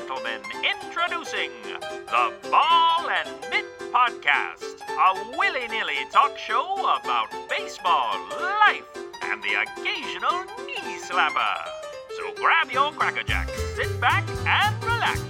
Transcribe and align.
gentlemen, 0.00 0.40
introducing 0.64 1.50
the 1.62 2.32
Ball 2.50 3.10
and 3.10 3.28
Mitt 3.50 3.66
Podcast, 3.92 4.80
a 4.88 5.36
willy 5.36 5.68
nilly 5.68 6.06
talk 6.10 6.38
show 6.38 6.74
about 6.74 7.28
baseball, 7.48 8.16
life, 8.30 8.84
and 9.24 9.42
the 9.42 9.60
occasional 9.60 10.44
knee 10.64 10.98
slapper. 11.06 11.54
So 12.16 12.34
grab 12.36 12.70
your 12.70 12.92
Cracker 12.92 13.24
Jack, 13.24 13.50
sit 13.76 14.00
back, 14.00 14.26
and 14.46 14.82
relax. 14.84 15.20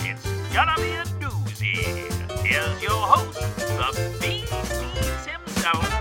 It's 0.00 0.26
gonna 0.54 0.76
be 0.76 0.92
a 0.92 1.04
doozy. 1.18 2.06
Here's 2.46 2.82
your 2.82 3.02
host, 3.02 3.40
the 3.56 4.18
Bees 4.20 5.26
himself, 5.26 5.99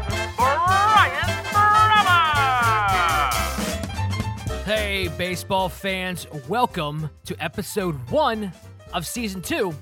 baseball 5.20 5.68
fans, 5.68 6.26
welcome 6.48 7.10
to 7.26 7.36
episode 7.44 7.94
one 8.10 8.54
of 8.94 9.06
season 9.06 9.42
two 9.42 9.76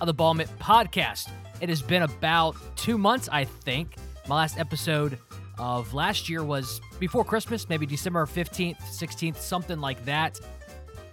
of 0.00 0.06
the 0.06 0.14
Ball 0.14 0.32
Mitt 0.32 0.48
podcast. 0.58 1.28
It 1.60 1.68
has 1.68 1.82
been 1.82 2.04
about 2.04 2.56
two 2.74 2.96
months, 2.96 3.28
I 3.30 3.44
think. 3.44 3.96
My 4.28 4.36
last 4.36 4.58
episode 4.58 5.18
of 5.58 5.92
last 5.92 6.30
year 6.30 6.42
was 6.42 6.80
before 6.98 7.22
Christmas, 7.22 7.68
maybe 7.68 7.84
December 7.84 8.24
15th, 8.24 8.80
16th, 8.80 9.36
something 9.36 9.78
like 9.78 10.02
that. 10.06 10.40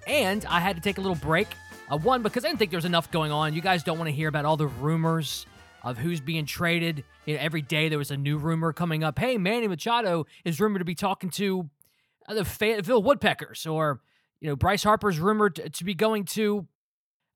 And 0.07 0.45
I 0.45 0.61
had 0.61 0.77
to 0.77 0.81
take 0.81 0.97
a 0.97 1.01
little 1.01 1.17
break. 1.17 1.49
Uh, 1.91 1.97
one, 1.97 2.21
because 2.21 2.45
I 2.45 2.47
didn't 2.47 2.59
think 2.59 2.71
there 2.71 2.77
was 2.77 2.85
enough 2.85 3.11
going 3.11 3.33
on. 3.33 3.53
You 3.53 3.61
guys 3.61 3.83
don't 3.83 3.97
want 3.97 4.07
to 4.07 4.15
hear 4.15 4.29
about 4.29 4.45
all 4.45 4.55
the 4.55 4.67
rumors 4.67 5.47
of 5.83 5.97
who's 5.97 6.21
being 6.21 6.45
traded. 6.45 7.03
You 7.25 7.35
know, 7.35 7.41
every 7.41 7.61
day 7.61 7.89
there 7.89 7.99
was 7.99 8.09
a 8.09 8.17
new 8.17 8.37
rumor 8.37 8.71
coming 8.71 9.03
up. 9.03 9.19
Hey, 9.19 9.37
Manny 9.37 9.67
Machado 9.67 10.27
is 10.45 10.61
rumored 10.61 10.79
to 10.79 10.85
be 10.85 10.95
talking 10.95 11.29
to 11.31 11.69
the 12.27 12.45
Fayetteville 12.45 13.03
Woodpeckers, 13.03 13.65
or 13.65 14.01
you 14.39 14.49
know, 14.49 14.55
Bryce 14.55 14.83
Harper's 14.83 15.19
rumored 15.19 15.73
to, 15.73 15.83
be 15.83 15.93
going 15.93 16.25
to, 16.25 16.67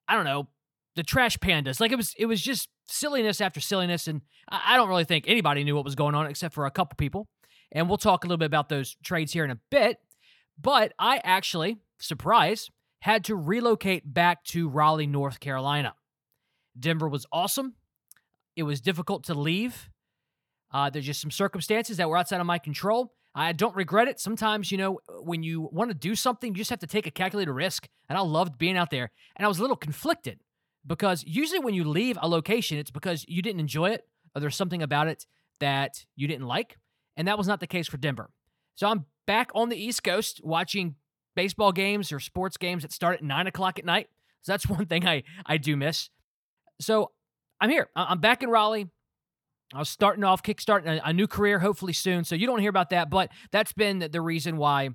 I 0.07 0.15
don't 0.15 0.25
know, 0.25 0.47
the 0.95 1.03
Trash 1.03 1.37
Pandas. 1.37 1.79
Like 1.79 1.91
it 1.91 1.95
was, 1.95 2.13
it 2.17 2.25
was 2.25 2.41
just 2.41 2.69
silliness 2.87 3.41
after 3.41 3.59
silliness, 3.59 4.07
and 4.07 4.21
I, 4.49 4.73
I 4.73 4.77
don't 4.77 4.89
really 4.89 5.05
think 5.05 5.25
anybody 5.27 5.63
knew 5.63 5.75
what 5.75 5.85
was 5.85 5.95
going 5.95 6.15
on 6.15 6.27
except 6.27 6.53
for 6.53 6.65
a 6.65 6.71
couple 6.71 6.95
people. 6.97 7.27
And 7.71 7.87
we'll 7.87 7.97
talk 7.97 8.23
a 8.23 8.27
little 8.27 8.37
bit 8.37 8.47
about 8.47 8.69
those 8.69 8.95
trades 9.03 9.31
here 9.31 9.45
in 9.45 9.51
a 9.51 9.59
bit. 9.69 9.99
But 10.59 10.93
I 10.97 11.21
actually, 11.23 11.77
surprise, 11.99 12.69
had 13.01 13.23
to 13.25 13.35
relocate 13.35 14.11
back 14.11 14.43
to 14.45 14.67
Raleigh, 14.67 15.07
North 15.07 15.39
Carolina. 15.39 15.93
Denver 16.77 17.07
was 17.07 17.25
awesome. 17.31 17.75
It 18.55 18.63
was 18.63 18.81
difficult 18.81 19.23
to 19.25 19.33
leave. 19.33 19.89
Uh, 20.71 20.89
there's 20.89 21.05
just 21.05 21.21
some 21.21 21.31
circumstances 21.31 21.97
that 21.97 22.09
were 22.09 22.17
outside 22.17 22.41
of 22.41 22.45
my 22.45 22.57
control. 22.59 23.13
I 23.35 23.53
don't 23.53 23.75
regret 23.75 24.07
it. 24.07 24.19
Sometimes, 24.19 24.71
you 24.71 24.77
know, 24.77 24.99
when 25.21 25.43
you 25.43 25.69
want 25.71 25.91
to 25.91 25.95
do 25.95 26.15
something, 26.15 26.53
you 26.53 26.57
just 26.57 26.69
have 26.71 26.79
to 26.79 26.87
take 26.87 27.07
a 27.07 27.11
calculated 27.11 27.51
risk. 27.51 27.87
And 28.07 28.17
I 28.17 28.21
loved 28.21 28.57
being 28.57 28.77
out 28.77 28.89
there. 28.89 29.11
And 29.35 29.45
I 29.45 29.47
was 29.47 29.59
a 29.59 29.61
little 29.61 29.75
conflicted 29.75 30.39
because 30.85 31.23
usually 31.25 31.59
when 31.59 31.73
you 31.73 31.83
leave 31.83 32.17
a 32.21 32.27
location, 32.27 32.77
it's 32.77 32.91
because 32.91 33.25
you 33.27 33.41
didn't 33.41 33.59
enjoy 33.59 33.91
it 33.91 34.07
or 34.33 34.41
there's 34.41 34.55
something 34.55 34.81
about 34.81 35.07
it 35.07 35.25
that 35.59 36.05
you 36.15 36.27
didn't 36.27 36.47
like. 36.47 36.77
And 37.17 37.27
that 37.27 37.37
was 37.37 37.47
not 37.47 37.59
the 37.59 37.67
case 37.67 37.87
for 37.87 37.97
Denver. 37.97 38.29
So 38.75 38.87
I'm 38.87 39.05
back 39.27 39.51
on 39.53 39.69
the 39.69 39.77
East 39.77 40.03
Coast 40.03 40.41
watching 40.43 40.95
baseball 41.35 41.71
games 41.71 42.11
or 42.11 42.19
sports 42.19 42.57
games 42.57 42.81
that 42.81 42.91
start 42.91 43.15
at 43.15 43.23
nine 43.23 43.47
o'clock 43.47 43.77
at 43.77 43.85
night. 43.85 44.09
So 44.41 44.53
that's 44.53 44.67
one 44.69 44.85
thing 44.85 45.07
I, 45.07 45.23
I 45.45 45.57
do 45.57 45.77
miss. 45.77 46.09
So 46.81 47.11
I'm 47.61 47.69
here. 47.69 47.89
I'm 47.95 48.19
back 48.19 48.41
in 48.41 48.49
Raleigh. 48.49 48.87
I 49.73 49.79
was 49.79 49.89
starting 49.89 50.23
off, 50.23 50.41
kickstarting 50.41 50.87
a, 50.87 51.09
a 51.09 51.13
new 51.13 51.27
career, 51.27 51.59
hopefully 51.59 51.93
soon. 51.93 52.23
So 52.23 52.35
you 52.35 52.47
don't 52.47 52.59
hear 52.59 52.69
about 52.69 52.89
that, 52.89 53.09
but 53.09 53.31
that's 53.51 53.73
been 53.73 54.07
the 54.11 54.21
reason 54.21 54.57
why 54.57 54.89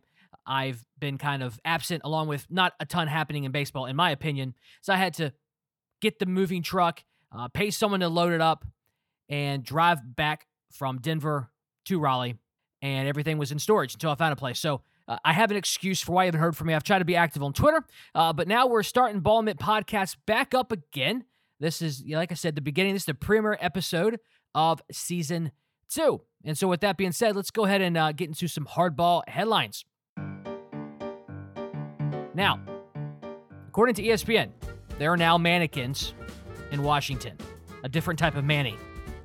I've 0.46 0.84
been 0.98 1.16
kind 1.16 1.42
of 1.42 1.60
absent, 1.64 2.02
along 2.04 2.28
with 2.28 2.46
not 2.50 2.72
a 2.80 2.86
ton 2.86 3.06
happening 3.06 3.44
in 3.44 3.52
baseball, 3.52 3.86
in 3.86 3.96
my 3.96 4.10
opinion. 4.10 4.54
So 4.82 4.92
I 4.92 4.96
had 4.96 5.14
to 5.14 5.32
get 6.00 6.18
the 6.18 6.26
moving 6.26 6.62
truck, 6.62 7.04
uh, 7.32 7.48
pay 7.48 7.70
someone 7.70 8.00
to 8.00 8.08
load 8.08 8.32
it 8.32 8.40
up, 8.40 8.64
and 9.28 9.64
drive 9.64 10.00
back 10.16 10.46
from 10.70 10.98
Denver 10.98 11.50
to 11.86 11.98
Raleigh. 11.98 12.36
And 12.82 13.08
everything 13.08 13.38
was 13.38 13.52
in 13.52 13.58
storage 13.58 13.94
until 13.94 14.10
I 14.10 14.16
found 14.16 14.32
a 14.32 14.36
place. 14.36 14.58
So 14.58 14.82
uh, 15.08 15.16
I 15.24 15.32
have 15.32 15.50
an 15.50 15.56
excuse 15.56 16.02
for 16.02 16.12
why 16.12 16.24
you 16.24 16.28
haven't 16.28 16.40
heard 16.40 16.56
from 16.56 16.66
me. 16.66 16.74
I've 16.74 16.82
tried 16.82 16.98
to 16.98 17.04
be 17.04 17.16
active 17.16 17.42
on 17.42 17.52
Twitter, 17.52 17.82
uh, 18.14 18.32
but 18.32 18.48
now 18.48 18.66
we're 18.66 18.82
starting 18.82 19.20
Ball 19.20 19.42
Mitt 19.42 19.58
Podcast 19.58 20.16
back 20.26 20.52
up 20.52 20.72
again. 20.72 21.24
This 21.60 21.80
is, 21.80 22.02
like 22.06 22.32
I 22.32 22.34
said, 22.34 22.56
the 22.56 22.60
beginning. 22.60 22.94
This 22.94 23.02
is 23.02 23.06
the 23.06 23.14
premiere 23.14 23.56
episode 23.60 24.18
of 24.54 24.82
season 24.90 25.52
two. 25.88 26.22
And 26.44 26.56
so, 26.56 26.68
with 26.68 26.80
that 26.80 26.96
being 26.96 27.12
said, 27.12 27.36
let's 27.36 27.50
go 27.50 27.64
ahead 27.64 27.80
and 27.80 27.96
uh, 27.96 28.12
get 28.12 28.28
into 28.28 28.48
some 28.48 28.66
hardball 28.66 29.22
headlines. 29.28 29.84
Now, 32.34 32.60
according 33.68 33.94
to 33.96 34.02
ESPN, 34.02 34.50
there 34.98 35.12
are 35.12 35.16
now 35.16 35.38
mannequins 35.38 36.14
in 36.72 36.82
Washington, 36.82 37.38
a 37.82 37.88
different 37.88 38.18
type 38.18 38.36
of 38.36 38.44
Manny. 38.44 38.76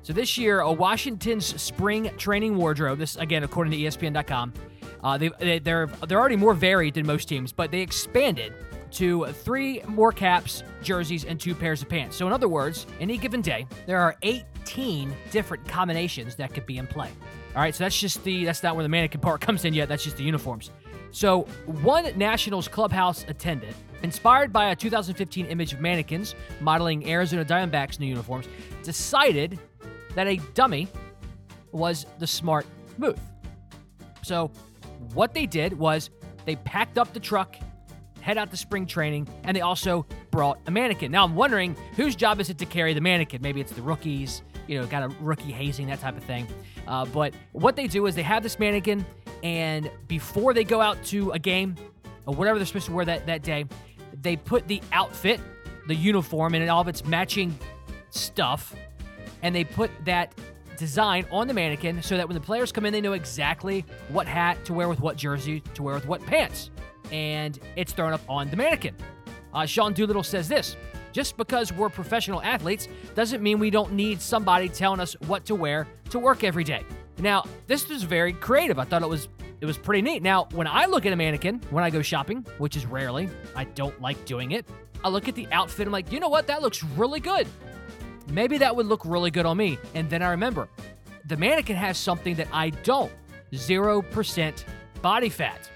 So 0.02 0.12
this 0.12 0.38
year, 0.38 0.60
a 0.60 0.72
Washington's 0.72 1.60
spring 1.60 2.10
training 2.16 2.56
wardrobe. 2.56 2.98
This 2.98 3.16
again, 3.16 3.42
according 3.42 3.72
to 3.72 3.78
ESPN.com, 3.78 4.54
uh, 5.02 5.18
they, 5.18 5.30
they 5.38 5.58
they're 5.58 5.86
they're 6.08 6.18
already 6.18 6.36
more 6.36 6.54
varied 6.54 6.94
than 6.94 7.06
most 7.06 7.28
teams, 7.28 7.52
but 7.52 7.70
they 7.70 7.80
expanded 7.80 8.54
to 8.92 9.26
three 9.26 9.82
more 9.86 10.12
caps, 10.12 10.62
jerseys, 10.82 11.24
and 11.24 11.38
two 11.38 11.54
pairs 11.54 11.82
of 11.82 11.88
pants. 11.88 12.16
So 12.16 12.26
in 12.26 12.32
other 12.32 12.48
words, 12.48 12.86
any 12.98 13.18
given 13.18 13.40
day, 13.40 13.66
there 13.86 14.00
are 14.00 14.16
18 14.62 15.14
different 15.30 15.66
combinations 15.66 16.36
that 16.36 16.54
could 16.54 16.66
be 16.66 16.78
in 16.78 16.86
play. 16.86 17.10
All 17.54 17.62
right, 17.62 17.74
so 17.74 17.84
that's 17.84 17.98
just 17.98 18.22
the 18.24 18.44
that's 18.44 18.62
not 18.62 18.76
where 18.76 18.82
the 18.82 18.88
mannequin 18.88 19.20
part 19.20 19.40
comes 19.46 19.64
in 19.64 19.74
yet. 19.74 19.88
That's 19.88 20.04
just 20.04 20.16
the 20.16 20.24
uniforms. 20.24 20.70
So 21.12 21.42
one 21.66 22.16
Nationals 22.16 22.68
clubhouse 22.68 23.24
attendant, 23.26 23.76
inspired 24.02 24.52
by 24.52 24.70
a 24.70 24.76
2015 24.76 25.46
image 25.46 25.72
of 25.72 25.80
mannequins 25.80 26.36
modeling 26.60 27.08
Arizona 27.08 27.44
Diamondbacks 27.44 27.98
new 27.98 28.06
uniforms, 28.06 28.46
decided 28.84 29.58
that 30.14 30.28
a 30.28 30.36
dummy 30.54 30.88
was 31.72 32.06
the 32.18 32.26
smart 32.26 32.66
move. 32.96 33.18
So 34.22 34.52
what 35.14 35.34
they 35.34 35.46
did 35.46 35.76
was 35.76 36.10
they 36.44 36.56
packed 36.56 36.98
up 36.98 37.12
the 37.12 37.20
truck, 37.20 37.56
head 38.20 38.38
out 38.38 38.50
to 38.52 38.56
spring 38.56 38.86
training, 38.86 39.28
and 39.44 39.56
they 39.56 39.62
also 39.62 40.06
brought 40.30 40.60
a 40.66 40.70
mannequin. 40.70 41.10
Now 41.10 41.24
I'm 41.24 41.34
wondering 41.34 41.74
whose 41.96 42.14
job 42.14 42.38
is 42.40 42.50
it 42.50 42.58
to 42.58 42.66
carry 42.66 42.94
the 42.94 43.00
mannequin? 43.00 43.42
Maybe 43.42 43.60
it's 43.60 43.72
the 43.72 43.82
rookies, 43.82 44.42
you 44.70 44.80
know, 44.80 44.86
kind 44.86 45.02
of 45.04 45.20
rookie 45.20 45.50
hazing, 45.50 45.88
that 45.88 46.00
type 46.00 46.16
of 46.16 46.22
thing. 46.22 46.46
Uh, 46.86 47.04
but 47.06 47.34
what 47.50 47.74
they 47.74 47.88
do 47.88 48.06
is 48.06 48.14
they 48.14 48.22
have 48.22 48.40
this 48.44 48.56
mannequin, 48.60 49.04
and 49.42 49.90
before 50.06 50.54
they 50.54 50.62
go 50.62 50.80
out 50.80 51.02
to 51.06 51.32
a 51.32 51.40
game 51.40 51.74
or 52.24 52.34
whatever 52.34 52.56
they're 52.56 52.66
supposed 52.66 52.86
to 52.86 52.92
wear 52.92 53.04
that, 53.04 53.26
that 53.26 53.42
day, 53.42 53.64
they 54.22 54.36
put 54.36 54.68
the 54.68 54.80
outfit, 54.92 55.40
the 55.88 55.94
uniform, 55.94 56.54
and 56.54 56.70
all 56.70 56.80
of 56.80 56.86
its 56.86 57.04
matching 57.04 57.58
stuff, 58.10 58.76
and 59.42 59.52
they 59.52 59.64
put 59.64 59.90
that 60.04 60.32
design 60.76 61.26
on 61.32 61.48
the 61.48 61.54
mannequin 61.54 62.00
so 62.00 62.16
that 62.16 62.28
when 62.28 62.36
the 62.36 62.40
players 62.40 62.70
come 62.70 62.86
in, 62.86 62.92
they 62.92 63.00
know 63.00 63.14
exactly 63.14 63.84
what 64.08 64.28
hat 64.28 64.64
to 64.64 64.72
wear 64.72 64.88
with 64.88 65.00
what 65.00 65.16
jersey 65.16 65.60
to 65.74 65.82
wear 65.82 65.96
with 65.96 66.06
what 66.06 66.24
pants. 66.24 66.70
And 67.10 67.58
it's 67.74 67.92
thrown 67.92 68.12
up 68.12 68.20
on 68.28 68.48
the 68.50 68.56
mannequin. 68.56 68.94
Uh, 69.52 69.66
Sean 69.66 69.92
Doolittle 69.92 70.22
says 70.22 70.46
this 70.46 70.76
just 71.12 71.36
because 71.36 71.72
we're 71.72 71.88
professional 71.88 72.42
athletes 72.42 72.88
doesn't 73.14 73.42
mean 73.42 73.58
we 73.58 73.70
don't 73.70 73.92
need 73.92 74.20
somebody 74.20 74.68
telling 74.68 75.00
us 75.00 75.14
what 75.26 75.44
to 75.46 75.54
wear 75.54 75.86
to 76.10 76.18
work 76.18 76.44
every 76.44 76.64
day. 76.64 76.82
Now, 77.18 77.44
this 77.66 77.88
was 77.88 78.02
very 78.02 78.32
creative. 78.32 78.78
I 78.78 78.84
thought 78.84 79.02
it 79.02 79.08
was 79.08 79.28
it 79.60 79.66
was 79.66 79.76
pretty 79.76 80.00
neat. 80.00 80.22
Now, 80.22 80.48
when 80.52 80.66
I 80.66 80.86
look 80.86 81.04
at 81.04 81.12
a 81.12 81.16
mannequin, 81.16 81.60
when 81.70 81.84
I 81.84 81.90
go 81.90 82.00
shopping, 82.00 82.46
which 82.56 82.76
is 82.76 82.86
rarely, 82.86 83.28
I 83.54 83.64
don't 83.64 84.00
like 84.00 84.24
doing 84.24 84.52
it. 84.52 84.66
I 85.04 85.10
look 85.10 85.28
at 85.28 85.34
the 85.34 85.46
outfit, 85.52 85.86
I'm 85.86 85.92
like, 85.92 86.10
you 86.12 86.18
know 86.18 86.28
what? 86.28 86.46
That 86.46 86.62
looks 86.62 86.82
really 86.82 87.20
good. 87.20 87.46
Maybe 88.28 88.56
that 88.58 88.74
would 88.74 88.86
look 88.86 89.04
really 89.04 89.30
good 89.30 89.44
on 89.44 89.58
me. 89.58 89.78
And 89.94 90.08
then 90.08 90.22
I 90.22 90.30
remember 90.30 90.68
the 91.26 91.36
mannequin 91.36 91.76
has 91.76 91.98
something 91.98 92.34
that 92.36 92.48
I 92.52 92.70
don't 92.70 93.12
0% 93.52 94.64
body 95.02 95.28
fat, 95.28 95.70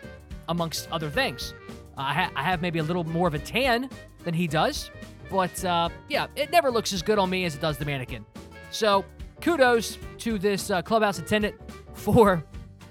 amongst 0.48 0.90
other 0.90 1.10
things. 1.10 1.54
I, 1.96 2.14
ha- 2.14 2.32
I 2.34 2.42
have 2.42 2.60
maybe 2.60 2.78
a 2.78 2.82
little 2.82 3.04
more 3.04 3.28
of 3.28 3.34
a 3.34 3.38
tan 3.38 3.88
than 4.24 4.34
he 4.34 4.46
does, 4.46 4.90
but 5.30 5.64
uh, 5.64 5.88
yeah, 6.08 6.26
it 6.36 6.50
never 6.50 6.70
looks 6.70 6.92
as 6.92 7.02
good 7.02 7.18
on 7.18 7.30
me 7.30 7.44
as 7.44 7.54
it 7.54 7.60
does 7.60 7.78
the 7.78 7.84
mannequin. 7.84 8.24
So 8.70 9.04
kudos 9.40 9.98
to 10.18 10.38
this 10.38 10.70
uh, 10.70 10.82
clubhouse 10.82 11.18
attendant 11.18 11.54
for 11.92 12.42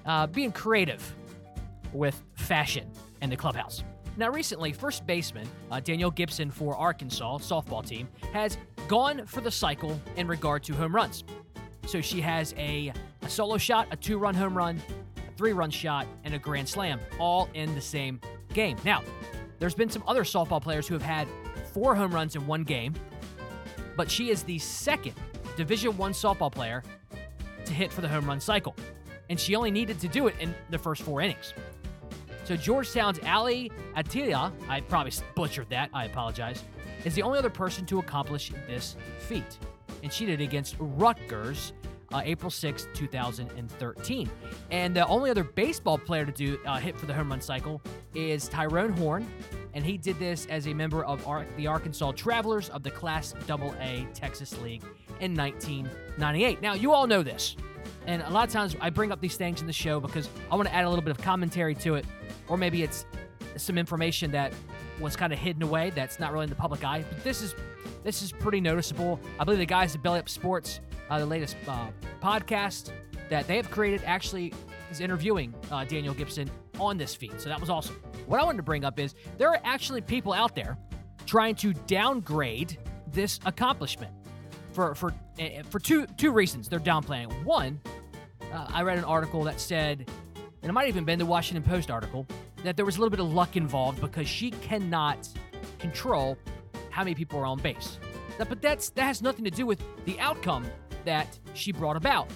uh, 0.06 0.28
being 0.28 0.52
creative 0.52 1.16
with 1.94 2.22
fashion 2.36 2.90
in 3.22 3.30
the 3.30 3.38
clubhouse. 3.38 3.84
Now, 4.16 4.30
recently, 4.30 4.74
first 4.74 5.08
baseman 5.08 5.48
uh, 5.72 5.80
Danielle 5.80 6.12
Gibson 6.12 6.52
for 6.52 6.76
Arkansas 6.76 7.40
softball 7.40 7.86
team 7.86 8.08
has 8.32 8.58
gone 8.88 9.26
for 9.26 9.42
the 9.42 9.50
cycle 9.50 10.00
in 10.18 10.28
regard 10.28 10.64
to 10.66 10.74
home 10.74 10.94
runs. 10.94 11.24
So 11.88 12.00
she 12.00 12.22
has 12.22 12.54
a, 12.58 12.94
a 13.24 13.30
solo 13.30 13.58
shot, 13.58 13.88
a 13.92 13.96
two 13.96 14.18
run 14.18 14.36
home 14.36 14.56
run, 14.56 14.80
a 15.18 15.36
three 15.36 15.54
run 15.54 15.72
shot, 15.72 16.06
and 16.24 16.34
a 16.34 16.40
grand 16.40 16.70
slam, 16.70 17.00
all 17.20 17.50
in 17.56 17.74
the 17.74 17.82
same 17.82 18.22
game. 18.54 18.78
Now, 18.86 19.02
there's 19.60 19.76
been 19.76 19.90
some 19.90 20.04
other 20.08 20.24
softball 20.24 20.62
players 20.62 20.88
who 20.88 20.94
have 20.94 21.02
had 21.02 21.28
four 21.74 21.96
home 21.96 22.12
runs 22.12 22.36
in 22.36 22.46
one 22.48 22.64
game, 22.64 22.94
but 23.98 24.10
she 24.10 24.30
is 24.30 24.44
the 24.44 24.60
second 24.60 25.14
Division 25.58 25.98
One 25.98 26.14
softball 26.14 26.52
player 26.52 26.84
to 27.66 27.74
hit 27.74 27.92
for 27.92 28.02
the 28.02 28.08
home 28.08 28.26
run 28.26 28.40
cycle, 28.40 28.76
and 29.30 29.40
she 29.40 29.56
only 29.56 29.72
needed 29.72 30.00
to 30.00 30.08
do 30.08 30.28
it 30.28 30.36
in 30.40 30.54
the 30.70 30.78
first 30.78 31.02
four 31.02 31.22
innings. 31.22 31.54
So 32.46 32.56
Georgetown's 32.56 33.20
Ali 33.26 33.72
Atiyah, 33.96 34.52
I 34.68 34.82
probably 34.82 35.14
butchered 35.36 35.70
that, 35.70 35.90
I 35.94 36.06
apologize, 36.06 36.64
is 37.06 37.16
the 37.16 37.22
only 37.22 37.40
other 37.40 37.50
person 37.50 37.86
to 37.88 38.00
accomplish 38.00 38.52
this 38.68 38.96
feat. 39.20 39.58
And 40.02 40.12
she 40.12 40.26
did 40.26 40.42
it 40.42 40.44
against 40.44 40.76
Rutgers 40.80 41.74
uh, 42.14 42.22
April 42.24 42.52
6, 42.52 42.88
2013. 42.94 44.30
And 44.72 44.96
the 44.96 45.06
only 45.08 45.30
other 45.30 45.44
baseball 45.44 45.98
player 45.98 46.26
to 46.26 46.32
do 46.32 46.60
uh, 46.66 46.78
hit 46.78 46.98
for 46.98 47.06
the 47.06 47.14
home 47.14 47.30
run 47.30 47.42
cycle 47.42 47.82
is 48.14 48.48
Tyrone 48.48 48.94
Horne, 48.94 49.28
and 49.74 49.86
he 49.86 49.98
did 49.98 50.20
this 50.20 50.46
as 50.48 50.68
a 50.68 50.74
member 50.74 51.04
of 51.04 51.26
Ar- 51.28 51.46
the 51.58 51.68
Arkansas 51.68 52.12
Travelers 52.14 52.70
of 52.70 52.84
the 52.84 52.92
Class 52.92 53.34
AA 53.50 54.06
Texas 54.14 54.60
League 54.62 54.84
in 55.20 55.36
1998. 55.36 56.62
Now, 56.62 56.74
you 56.74 56.92
all 56.92 57.08
know 57.08 57.24
this, 57.24 57.56
and 58.06 58.22
a 58.22 58.30
lot 58.30 58.48
of 58.48 58.54
times 58.54 58.76
I 58.82 58.90
bring 58.90 59.12
up 59.12 59.22
these 59.22 59.36
things 59.36 59.62
in 59.62 59.68
the 59.68 59.74
show 59.74 60.00
because 60.00 60.30
I 60.52 60.56
want 60.56 60.68
to 60.68 60.74
add 60.76 60.86
a 60.86 60.90
little 60.90 61.04
bit 61.04 61.12
of 61.12 61.24
commentary 61.24 61.76
to 61.76 61.96
it, 61.96 62.06
or 62.48 62.58
maybe 62.58 62.84
it's 62.84 63.06
some 63.58 63.78
information 63.78 64.32
that 64.32 64.54
was 65.00 65.16
kind 65.16 65.34
of 65.34 65.40
hidden 65.40 65.64
away 65.64 65.92
that's 65.92 66.20
not 66.20 66.32
really 66.32 66.44
in 66.44 66.50
the 66.50 66.56
public 66.56 66.84
eye. 66.84 67.04
But 67.08 67.24
this 67.24 67.42
is 67.42 67.56
this 68.04 68.22
is 68.22 68.32
pretty 68.32 68.62
noticeable. 68.62 69.20
I 69.40 69.44
believe 69.44 69.60
the 69.60 69.66
guys 69.66 69.96
at 69.96 70.04
Belly 70.04 70.20
Up 70.20 70.30
Sports, 70.30 70.82
uh, 71.10 71.20
the 71.20 71.26
latest 71.26 71.56
uh, 71.68 71.88
podcast 72.22 72.92
that 73.30 73.48
they 73.48 73.56
have 73.56 73.72
created, 73.72 74.02
actually 74.06 74.54
is 74.92 75.00
interviewing 75.00 75.54
uh, 75.72 75.86
Danielle 75.86 76.14
Gibson 76.14 76.50
on 76.80 76.98
this 76.98 77.16
feed. 77.16 77.40
So 77.40 77.50
that 77.50 77.60
was 77.60 77.70
awesome. 77.70 77.96
What 78.26 78.40
I 78.40 78.44
wanted 78.44 78.58
to 78.58 78.64
bring 78.64 78.86
up 78.86 79.00
is 79.00 79.16
there 79.38 79.50
are 79.50 79.60
actually 79.64 80.02
people 80.02 80.34
out 80.34 80.56
there 80.56 80.78
trying 81.26 81.56
to 81.56 81.74
downgrade 81.74 82.78
this 83.12 83.40
accomplishment 83.46 84.12
for 84.72 84.96
for 84.96 85.14
eh, 85.40 85.62
for 85.70 85.80
two 85.80 86.06
two 86.18 86.32
reasons. 86.32 86.68
They're 86.68 86.80
downplaying. 86.80 87.44
One, 87.44 87.80
uh, 88.52 88.68
I 88.70 88.84
read 88.84 88.98
an 88.98 89.04
article 89.04 89.44
that 89.44 89.60
said, 89.60 90.10
and 90.62 90.70
it 90.70 90.74
might 90.74 90.86
have 90.86 90.96
even 90.96 91.06
been 91.06 91.20
the 91.20 91.26
Washington 91.26 91.64
Post 91.64 91.92
article, 91.92 92.26
that 92.64 92.76
there 92.76 92.86
was 92.86 92.98
a 92.98 93.00
little 93.00 93.12
bit 93.12 93.20
of 93.20 93.32
luck 93.32 93.56
involved 93.56 94.02
because 94.02 94.28
she 94.28 94.52
cannot 94.52 95.28
control 95.80 96.38
how 96.90 97.04
many 97.04 97.16
people 97.16 97.40
are 97.40 97.46
on 97.46 97.60
base. 97.60 97.98
But 98.38 98.62
that's 98.62 98.90
that 98.92 99.04
has 99.04 99.22
nothing 99.22 99.46
to 99.46 99.52
do 99.52 99.66
with 99.66 99.82
the 100.06 100.20
outcome 100.20 100.66
that 101.06 101.40
she 101.54 101.72
brought 101.72 101.96
about. 101.96 102.30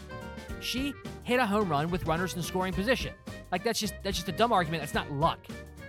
She 0.59 0.93
hit 1.23 1.39
a 1.39 1.45
home 1.45 1.69
run 1.69 1.89
with 1.89 2.05
runners 2.05 2.35
in 2.35 2.41
scoring 2.41 2.73
position. 2.73 3.13
Like 3.51 3.63
that's 3.63 3.79
just 3.79 3.93
that's 4.03 4.17
just 4.17 4.29
a 4.29 4.31
dumb 4.31 4.51
argument. 4.51 4.81
That's 4.81 4.93
not 4.93 5.11
luck. 5.11 5.39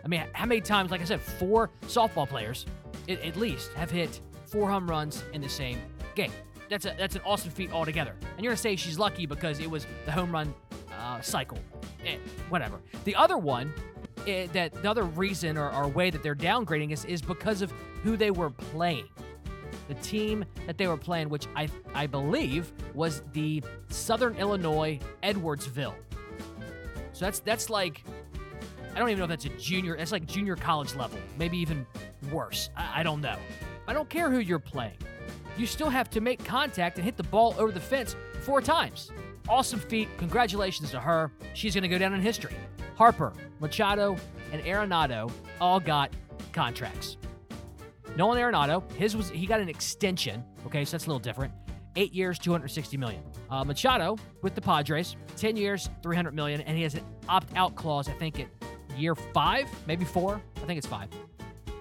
I 0.04 0.08
mean, 0.08 0.24
how 0.32 0.46
many 0.46 0.60
times, 0.60 0.90
like 0.90 1.00
I 1.00 1.04
said, 1.04 1.20
four 1.20 1.70
softball 1.82 2.28
players 2.28 2.66
at, 3.08 3.36
least 3.36 3.72
have 3.72 3.90
hit 3.90 4.20
four 4.46 4.68
home 4.68 4.88
runs 4.88 5.24
in 5.32 5.40
the 5.40 5.48
same 5.48 5.80
game. 6.14 6.32
That's 6.68 6.84
a 6.84 6.94
that's 6.98 7.16
an 7.16 7.22
awesome 7.24 7.50
feat 7.50 7.72
altogether. 7.72 8.14
And 8.36 8.44
you're 8.44 8.50
gonna 8.50 8.58
say 8.58 8.76
she's 8.76 8.98
lucky 8.98 9.26
because 9.26 9.58
it 9.60 9.70
was 9.70 9.86
the 10.04 10.12
home 10.12 10.30
run 10.32 10.54
uh, 10.98 11.20
cycle. 11.20 11.58
Eh, 12.04 12.16
whatever. 12.48 12.80
The 13.04 13.14
other 13.14 13.38
one, 13.38 13.72
eh, 14.26 14.48
that 14.52 14.74
the 14.82 14.90
other 14.90 15.04
reason 15.04 15.56
or, 15.56 15.70
or 15.70 15.88
way 15.88 16.10
that 16.10 16.22
they're 16.22 16.34
downgrading 16.34 16.92
is 16.92 17.04
is 17.06 17.22
because 17.22 17.62
of 17.62 17.72
who 18.02 18.16
they 18.16 18.30
were 18.30 18.50
playing 18.50 19.08
the 19.88 19.94
team 19.94 20.44
that 20.66 20.78
they 20.78 20.86
were 20.86 20.96
playing, 20.96 21.28
which 21.28 21.46
I 21.56 21.68
I 21.94 22.06
believe 22.06 22.72
was 22.94 23.22
the 23.32 23.62
Southern 23.88 24.36
Illinois 24.36 25.00
Edwardsville. 25.22 25.94
So 27.12 27.24
that's 27.24 27.40
that's 27.40 27.70
like 27.70 28.04
I 28.98 29.00
don't 29.00 29.10
even 29.10 29.20
know 29.20 29.26
if 29.26 29.30
that's 29.30 29.44
a 29.44 29.60
junior. 29.60 29.96
That's 29.96 30.10
like 30.10 30.26
junior 30.26 30.56
college 30.56 30.96
level, 30.96 31.20
maybe 31.38 31.56
even 31.58 31.86
worse. 32.32 32.68
I, 32.76 32.98
I 32.98 33.02
don't 33.04 33.20
know. 33.20 33.36
I 33.86 33.92
don't 33.92 34.08
care 34.10 34.28
who 34.28 34.40
you're 34.40 34.58
playing. 34.58 34.96
You 35.56 35.68
still 35.68 35.88
have 35.88 36.10
to 36.10 36.20
make 36.20 36.44
contact 36.44 36.96
and 36.96 37.04
hit 37.04 37.16
the 37.16 37.22
ball 37.22 37.54
over 37.58 37.70
the 37.70 37.78
fence 37.78 38.16
four 38.40 38.60
times. 38.60 39.12
Awesome 39.48 39.78
feat. 39.78 40.08
Congratulations 40.18 40.90
to 40.90 40.98
her. 40.98 41.30
She's 41.54 41.74
going 41.74 41.82
to 41.82 41.88
go 41.88 41.96
down 41.96 42.12
in 42.12 42.20
history. 42.20 42.56
Harper, 42.96 43.32
Machado, 43.60 44.16
and 44.50 44.64
Arenado 44.64 45.30
all 45.60 45.78
got 45.78 46.10
contracts. 46.52 47.18
Nolan 48.16 48.40
Arenado, 48.40 48.82
his 48.94 49.16
was 49.16 49.30
he 49.30 49.46
got 49.46 49.60
an 49.60 49.68
extension. 49.68 50.42
Okay, 50.66 50.84
so 50.84 50.90
that's 50.96 51.04
a 51.04 51.08
little 51.08 51.20
different. 51.20 51.52
Eight 51.94 52.12
years, 52.12 52.36
260 52.36 52.96
million. 52.96 53.22
Uh, 53.48 53.62
Machado 53.62 54.16
with 54.42 54.56
the 54.56 54.60
Padres, 54.60 55.14
10 55.36 55.56
years, 55.56 55.88
300 56.02 56.34
million, 56.34 56.62
and 56.62 56.76
he 56.76 56.82
has 56.82 56.96
an 56.96 57.04
opt-out 57.28 57.76
clause. 57.76 58.08
I 58.08 58.12
think 58.14 58.40
at 58.40 58.48
year 58.98 59.14
five, 59.14 59.68
maybe 59.86 60.04
four. 60.04 60.40
I 60.56 60.60
think 60.60 60.78
it's 60.78 60.86
five. 60.86 61.08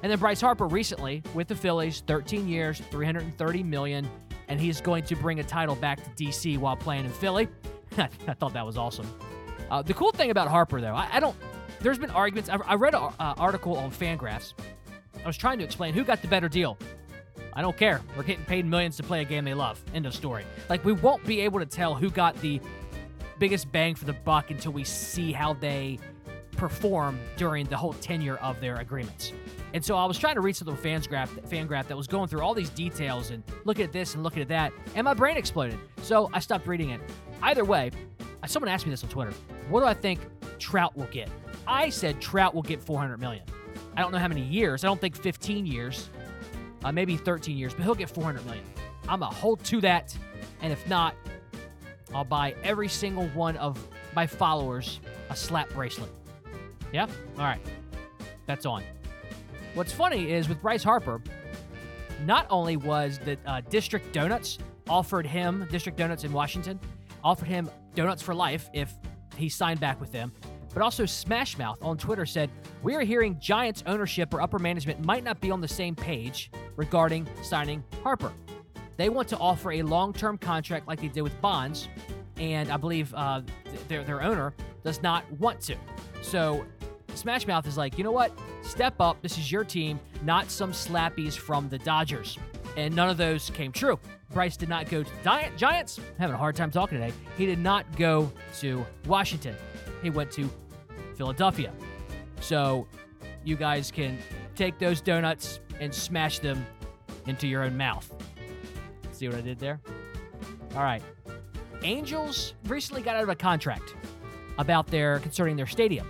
And 0.04 0.12
then 0.12 0.20
Bryce 0.20 0.42
Harper 0.42 0.68
recently 0.68 1.24
with 1.34 1.48
the 1.48 1.56
Phillies, 1.56 2.04
13 2.06 2.48
years, 2.48 2.82
330 2.92 3.64
million, 3.64 4.08
and 4.48 4.60
he's 4.60 4.80
going 4.80 5.04
to 5.06 5.16
bring 5.16 5.40
a 5.40 5.44
title 5.44 5.76
back 5.76 6.04
to 6.04 6.24
DC 6.24 6.58
while 6.58 6.76
playing 6.76 7.06
in 7.06 7.12
Philly. 7.12 7.48
I 7.98 8.34
thought 8.34 8.54
that 8.54 8.66
was 8.66 8.78
awesome. 8.78 9.08
Uh, 9.70 9.82
the 9.82 9.94
cool 9.94 10.12
thing 10.12 10.32
about 10.32 10.48
Harper, 10.48 10.80
though, 10.80 10.94
I, 10.94 11.10
I 11.14 11.20
don't. 11.20 11.36
There's 11.80 11.98
been 11.98 12.12
arguments. 12.12 12.50
I, 12.50 12.58
I 12.58 12.76
read 12.76 12.96
an 12.96 13.12
uh, 13.20 13.34
article 13.38 13.78
on 13.78 13.92
Fangraphs. 13.92 14.54
I 15.24 15.28
was 15.28 15.38
trying 15.38 15.58
to 15.60 15.64
explain 15.64 15.94
who 15.94 16.04
got 16.04 16.22
the 16.22 16.28
better 16.28 16.48
deal. 16.48 16.78
I 17.54 17.62
don't 17.62 17.76
care. 17.76 18.02
We're 18.16 18.24
getting 18.24 18.46
paid 18.46 18.66
millions 18.66 18.98
to 18.98 19.04
play 19.04 19.22
a 19.22 19.26
game 19.26 19.44
they 19.44 19.56
love. 19.56 19.84
End 19.94 20.06
of 20.06 20.14
story. 20.14 20.46
Like 20.70 20.86
we 20.86 20.94
won't 20.94 21.26
be 21.26 21.42
able 21.42 21.60
to 21.60 21.66
tell 21.66 21.96
who 21.96 22.10
got 22.10 22.40
the 22.40 22.62
biggest 23.40 23.72
bang 23.72 23.96
for 23.96 24.06
the 24.06 24.14
buck 24.14 24.52
until 24.52 24.72
we 24.72 24.84
see 24.84 25.32
how 25.32 25.54
they 25.54 26.00
perform 26.58 27.20
during 27.38 27.66
the 27.68 27.78
whole 27.78 27.94
tenure 27.94 28.38
of 28.38 28.60
their 28.60 28.76
agreements. 28.78 29.32
And 29.74 29.84
so 29.84 29.96
I 29.96 30.06
was 30.06 30.18
trying 30.18 30.36
to 30.36 30.42
read 30.42 30.56
some 30.56 30.68
of 30.68 30.82
the 30.82 30.90
Fansgraph, 30.90 31.30
Fangraph 31.48 31.88
that 31.88 31.96
was 31.96 32.08
going 32.08 32.28
through 32.28 32.42
all 32.42 32.54
these 32.54 32.70
details 32.72 33.30
and 33.30 33.44
looking 33.64 33.86
at 33.86 33.92
this 33.92 34.16
and 34.16 34.24
looking 34.24 34.42
at 34.42 34.48
that, 34.50 34.74
and 34.96 35.06
my 35.06 35.14
brain 35.14 35.38
exploded. 35.38 35.78
So 36.02 36.30
I 36.34 36.40
stopped 36.40 36.68
reading 36.68 36.90
it. 36.90 37.02
Either 37.42 37.64
way, 37.64 37.92
someone 38.48 38.70
asked 38.70 38.86
me 38.86 38.92
this 38.92 39.04
on 39.04 39.10
Twitter. 39.10 39.34
What 39.70 39.82
do 39.82 39.86
I 39.86 39.94
think 39.94 40.20
Trout 40.58 40.98
will 40.98 41.08
get? 41.08 41.30
I 41.68 41.90
said 41.90 42.20
Trout 42.22 42.56
will 42.56 42.64
get 42.64 42.82
400 42.82 43.20
million. 43.20 43.44
I 43.96 44.02
don't 44.02 44.12
know 44.12 44.20
how 44.20 44.28
many 44.28 44.44
years. 44.44 44.84
I 44.84 44.88
don't 44.88 45.02
think 45.02 45.16
15 45.16 45.66
years, 45.66 46.10
uh, 46.84 46.92
maybe 46.92 47.18
13 47.18 47.58
years, 47.58 47.74
but 47.74 47.84
he'll 47.84 47.96
get 47.96 48.10
400 48.10 48.46
million. 48.46 48.64
I'm 49.10 49.20
gonna 49.20 49.34
hold 49.34 49.64
to 49.66 49.82
that, 49.82 50.16
and 50.62 50.72
if 50.72 50.88
not, 50.88 51.16
I'll 52.14 52.24
buy 52.24 52.56
every 52.64 52.88
single 52.88 53.28
one 53.30 53.58
of 53.58 53.86
my 54.16 54.26
followers 54.26 55.00
a 55.30 55.36
slap 55.36 55.70
bracelet. 55.70 56.10
Yeah? 56.92 57.08
All 57.38 57.46
right. 57.46 57.62
That's 58.46 58.66
on. 58.66 58.84
What's 59.74 59.94
funny 59.94 60.32
is 60.32 60.50
with 60.50 60.62
Bryce 60.62 60.84
Harper, 60.84 61.22
not 62.26 62.48
only 62.50 62.78
was 62.78 63.20
the 63.20 63.38
uh, 63.46 63.62
District 63.70 64.12
Donuts 64.12 64.58
offered 64.90 65.26
him, 65.26 65.68
District 65.70 65.98
Donuts 65.98 66.24
in 66.24 66.32
Washington, 66.32 66.80
offered 67.24 67.48
him 67.48 67.70
donuts 67.94 68.22
for 68.22 68.34
life 68.34 68.70
if 68.74 68.94
he 69.36 69.50
signed 69.50 69.80
back 69.80 70.00
with 70.00 70.12
them, 70.12 70.32
but 70.74 70.82
also 70.82 71.06
Smash 71.06 71.58
Mouth 71.58 71.78
on 71.82 71.98
Twitter 71.98 72.26
said, 72.26 72.50
We 72.84 72.96
are 72.96 73.02
hearing 73.02 73.40
Giants 73.40 73.84
ownership 73.86 74.34
or 74.34 74.42
upper 74.42 74.60
management 74.60 75.04
might 75.04 75.24
not 75.24 75.42
be 75.42 75.52
on 75.52 75.62
the 75.62 75.68
same 75.68 75.96
page 75.96 76.52
regarding 76.76 77.28
signing 77.42 77.84
Harper. 78.04 78.32
They 78.96 79.10
want 79.10 79.28
to 79.30 79.38
offer 79.38 79.74
a 79.74 79.82
long 79.84 80.14
term 80.14 80.38
contract 80.38 80.88
like 80.88 81.02
they 81.02 81.08
did 81.08 81.22
with 81.22 81.40
Bonds, 81.42 81.88
and 82.38 82.72
I 82.72 82.78
believe 82.78 83.14
uh, 83.14 83.42
th- 83.66 83.88
their, 83.88 84.04
their 84.04 84.22
owner 84.24 84.54
does 84.84 85.02
not 85.02 85.30
want 85.34 85.62
to. 85.62 85.76
So 86.22 86.66
Smash 87.18 87.48
Mouth 87.48 87.68
is 87.68 87.78
like, 87.78 87.98
you 87.98 88.04
know 88.04 88.12
what? 88.12 88.32
Step 88.62 88.96
up. 89.00 89.22
This 89.22 89.38
is 89.38 89.52
your 89.52 89.64
team, 89.64 90.00
not 90.24 90.50
some 90.52 90.72
slappies 90.72 91.36
from 91.36 91.68
the 91.70 91.80
Dodgers. 91.80 92.38
And 92.76 92.96
none 92.96 93.10
of 93.10 93.18
those 93.18 93.50
came 93.50 93.72
true. 93.72 94.00
Bryce 94.32 94.56
did 94.56 94.70
not 94.70 94.90
go 94.90 95.04
to 95.04 95.10
the 95.24 95.52
Giants. 95.58 96.00
I'm 96.00 96.06
having 96.20 96.36
a 96.36 96.38
hard 96.38 96.56
time 96.56 96.70
talking 96.70 97.00
today. 97.00 97.14
He 97.38 97.46
did 97.46 97.60
not 97.60 97.86
go 97.98 98.32
to 98.60 98.86
Washington. 99.06 99.56
He 100.04 100.10
went 100.10 100.32
to 100.34 100.50
Philadelphia. 101.16 101.72
So 102.40 102.88
you 103.44 103.56
guys 103.56 103.90
can 103.90 104.20
take 104.56 104.78
those 104.78 105.02
donuts 105.02 105.60
and 105.80 105.94
smash 105.94 106.40
them 106.40 106.66
into 107.26 107.48
your 107.48 107.64
own 107.64 107.76
mouth. 107.76 108.14
See 109.12 109.28
what 109.28 109.38
I 109.38 109.42
did 109.42 109.60
there? 109.60 109.80
All 110.76 110.84
right. 110.84 111.02
Angels 111.84 112.54
recently 112.66 113.02
got 113.02 113.16
out 113.16 113.24
of 113.24 113.30
a 113.30 113.36
contract 113.36 113.96
about 114.58 114.88
their 114.88 115.20
concerning 115.20 115.56
their 115.56 115.68
stadium. 115.68 116.08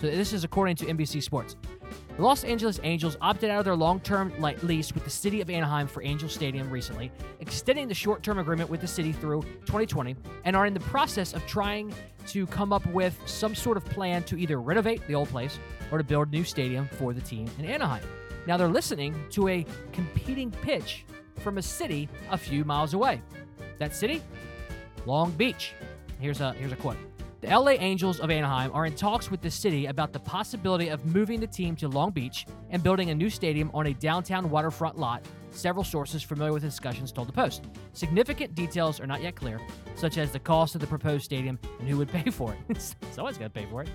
So 0.00 0.06
this 0.06 0.32
is 0.32 0.44
according 0.44 0.76
to 0.76 0.86
NBC 0.86 1.22
Sports. 1.22 1.56
The 2.16 2.22
Los 2.22 2.42
Angeles 2.42 2.80
Angels 2.82 3.18
opted 3.20 3.50
out 3.50 3.58
of 3.58 3.64
their 3.66 3.76
long-term 3.76 4.32
lease 4.62 4.94
with 4.94 5.04
the 5.04 5.10
city 5.10 5.42
of 5.42 5.50
Anaheim 5.50 5.86
for 5.86 6.02
Angel 6.02 6.28
Stadium 6.28 6.70
recently, 6.70 7.12
extending 7.40 7.86
the 7.86 7.94
short-term 7.94 8.38
agreement 8.38 8.70
with 8.70 8.80
the 8.80 8.86
city 8.86 9.12
through 9.12 9.42
2020, 9.66 10.16
and 10.44 10.56
are 10.56 10.64
in 10.64 10.72
the 10.72 10.80
process 10.80 11.34
of 11.34 11.46
trying 11.46 11.92
to 12.28 12.46
come 12.46 12.72
up 12.72 12.84
with 12.86 13.18
some 13.26 13.54
sort 13.54 13.76
of 13.76 13.84
plan 13.84 14.22
to 14.22 14.38
either 14.38 14.58
renovate 14.58 15.06
the 15.06 15.14
old 15.14 15.28
place 15.28 15.58
or 15.92 15.98
to 15.98 16.04
build 16.04 16.28
a 16.28 16.30
new 16.30 16.44
stadium 16.44 16.88
for 16.92 17.12
the 17.12 17.20
team 17.20 17.46
in 17.58 17.66
Anaheim. 17.66 18.02
Now 18.46 18.56
they're 18.56 18.68
listening 18.68 19.14
to 19.30 19.48
a 19.48 19.66
competing 19.92 20.50
pitch 20.50 21.04
from 21.40 21.58
a 21.58 21.62
city 21.62 22.08
a 22.30 22.38
few 22.38 22.64
miles 22.64 22.94
away. 22.94 23.20
That 23.78 23.94
city? 23.94 24.22
Long 25.04 25.30
Beach. 25.32 25.74
Here's 26.20 26.40
a 26.40 26.54
here's 26.54 26.72
a 26.72 26.76
quote. 26.76 27.09
The 27.40 27.58
LA 27.58 27.70
Angels 27.70 28.20
of 28.20 28.30
Anaheim 28.30 28.70
are 28.74 28.84
in 28.84 28.94
talks 28.94 29.30
with 29.30 29.40
the 29.40 29.50
city 29.50 29.86
about 29.86 30.12
the 30.12 30.18
possibility 30.18 30.88
of 30.88 31.06
moving 31.06 31.40
the 31.40 31.46
team 31.46 31.74
to 31.76 31.88
Long 31.88 32.10
Beach 32.10 32.44
and 32.68 32.82
building 32.82 33.08
a 33.08 33.14
new 33.14 33.30
stadium 33.30 33.70
on 33.72 33.86
a 33.86 33.94
downtown 33.94 34.50
waterfront 34.50 34.98
lot, 34.98 35.24
several 35.50 35.82
sources 35.82 36.22
familiar 36.22 36.52
with 36.52 36.62
discussions 36.62 37.12
told 37.12 37.28
the 37.28 37.32
Post. 37.32 37.64
Significant 37.94 38.54
details 38.54 39.00
are 39.00 39.06
not 39.06 39.22
yet 39.22 39.36
clear, 39.36 39.58
such 39.94 40.18
as 40.18 40.30
the 40.32 40.38
cost 40.38 40.74
of 40.74 40.82
the 40.82 40.86
proposed 40.86 41.24
stadium 41.24 41.58
and 41.78 41.88
who 41.88 41.96
would 41.96 42.10
pay 42.10 42.30
for 42.30 42.54
it. 42.68 42.94
Someone's 43.10 43.38
going 43.38 43.50
to 43.50 43.58
pay 43.58 43.64
for 43.70 43.80
it. 43.80 43.88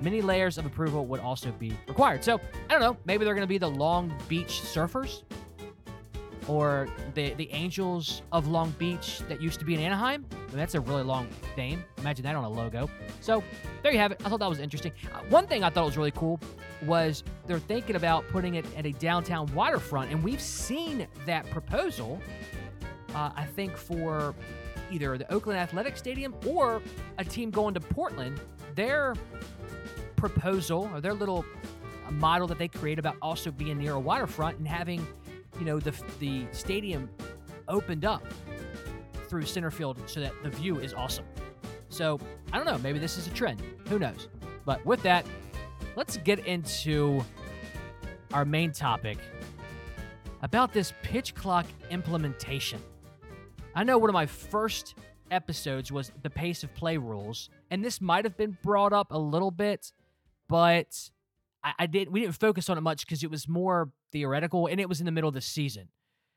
Many 0.00 0.22
layers 0.22 0.56
of 0.56 0.64
approval 0.64 1.04
would 1.06 1.18
also 1.18 1.50
be 1.50 1.76
required. 1.88 2.22
So, 2.22 2.40
I 2.70 2.72
don't 2.72 2.80
know, 2.80 2.96
maybe 3.04 3.24
they're 3.24 3.34
going 3.34 3.42
to 3.42 3.48
be 3.48 3.58
the 3.58 3.68
Long 3.68 4.14
Beach 4.28 4.60
Surfers? 4.62 5.24
Or 6.48 6.88
the 7.14 7.34
the 7.34 7.50
Angels 7.52 8.22
of 8.32 8.48
Long 8.48 8.70
Beach 8.78 9.20
that 9.28 9.40
used 9.40 9.58
to 9.60 9.64
be 9.64 9.74
in 9.74 9.80
Anaheim. 9.80 10.24
I 10.30 10.36
mean, 10.48 10.56
that's 10.56 10.74
a 10.74 10.80
really 10.80 11.02
long 11.02 11.28
name. 11.56 11.84
Imagine 11.98 12.24
that 12.24 12.36
on 12.36 12.44
a 12.44 12.48
logo. 12.48 12.88
So 13.20 13.42
there 13.82 13.92
you 13.92 13.98
have 13.98 14.12
it. 14.12 14.20
I 14.24 14.28
thought 14.28 14.40
that 14.40 14.48
was 14.48 14.58
interesting. 14.58 14.92
Uh, 15.12 15.20
one 15.28 15.46
thing 15.46 15.64
I 15.64 15.70
thought 15.70 15.84
was 15.84 15.96
really 15.96 16.10
cool 16.12 16.40
was 16.84 17.22
they're 17.46 17.58
thinking 17.58 17.96
about 17.96 18.26
putting 18.28 18.56
it 18.56 18.66
at 18.76 18.86
a 18.86 18.92
downtown 18.92 19.52
waterfront, 19.54 20.10
and 20.10 20.22
we've 20.22 20.40
seen 20.40 21.06
that 21.26 21.48
proposal. 21.50 22.20
Uh, 23.14 23.30
I 23.36 23.44
think 23.44 23.76
for 23.76 24.34
either 24.90 25.16
the 25.18 25.30
Oakland 25.32 25.58
Athletic 25.58 25.96
Stadium 25.96 26.34
or 26.46 26.82
a 27.18 27.24
team 27.24 27.50
going 27.50 27.74
to 27.74 27.80
Portland, 27.80 28.40
their 28.74 29.14
proposal 30.16 30.90
or 30.92 31.00
their 31.00 31.14
little 31.14 31.44
model 32.10 32.46
that 32.46 32.58
they 32.58 32.68
create 32.68 32.98
about 32.98 33.16
also 33.22 33.50
being 33.50 33.78
near 33.78 33.94
a 33.94 34.00
waterfront 34.00 34.58
and 34.58 34.68
having 34.68 35.06
you 35.58 35.64
know, 35.64 35.78
the 35.78 35.94
the 36.18 36.46
stadium 36.52 37.08
opened 37.68 38.04
up 38.04 38.22
through 39.28 39.44
center 39.44 39.70
field 39.70 39.98
so 40.06 40.20
that 40.20 40.32
the 40.42 40.50
view 40.50 40.78
is 40.78 40.92
awesome. 40.92 41.24
So 41.88 42.18
I 42.52 42.56
don't 42.56 42.66
know, 42.66 42.78
maybe 42.78 42.98
this 42.98 43.18
is 43.18 43.26
a 43.26 43.30
trend. 43.30 43.62
Who 43.88 43.98
knows? 43.98 44.28
But 44.64 44.84
with 44.86 45.02
that, 45.02 45.26
let's 45.96 46.16
get 46.18 46.46
into 46.46 47.24
our 48.32 48.44
main 48.44 48.72
topic 48.72 49.18
about 50.42 50.72
this 50.72 50.92
pitch 51.02 51.34
clock 51.34 51.66
implementation. 51.90 52.80
I 53.74 53.84
know 53.84 53.98
one 53.98 54.10
of 54.10 54.14
my 54.14 54.26
first 54.26 54.94
episodes 55.30 55.90
was 55.90 56.12
the 56.22 56.30
pace 56.30 56.62
of 56.62 56.74
play 56.74 56.96
rules, 56.96 57.48
and 57.70 57.84
this 57.84 58.00
might 58.00 58.24
have 58.24 58.36
been 58.36 58.58
brought 58.62 58.92
up 58.92 59.08
a 59.10 59.18
little 59.18 59.50
bit, 59.50 59.92
but 60.48 61.10
I, 61.64 61.72
I 61.80 61.86
did 61.86 62.10
we 62.10 62.20
didn't 62.20 62.38
focus 62.38 62.68
on 62.68 62.76
it 62.76 62.82
much 62.82 63.06
because 63.06 63.22
it 63.22 63.30
was 63.30 63.48
more 63.48 63.90
theoretical 64.12 64.66
and 64.66 64.80
it 64.80 64.88
was 64.88 65.00
in 65.00 65.06
the 65.06 65.12
middle 65.12 65.28
of 65.28 65.34
the 65.34 65.40
season. 65.40 65.88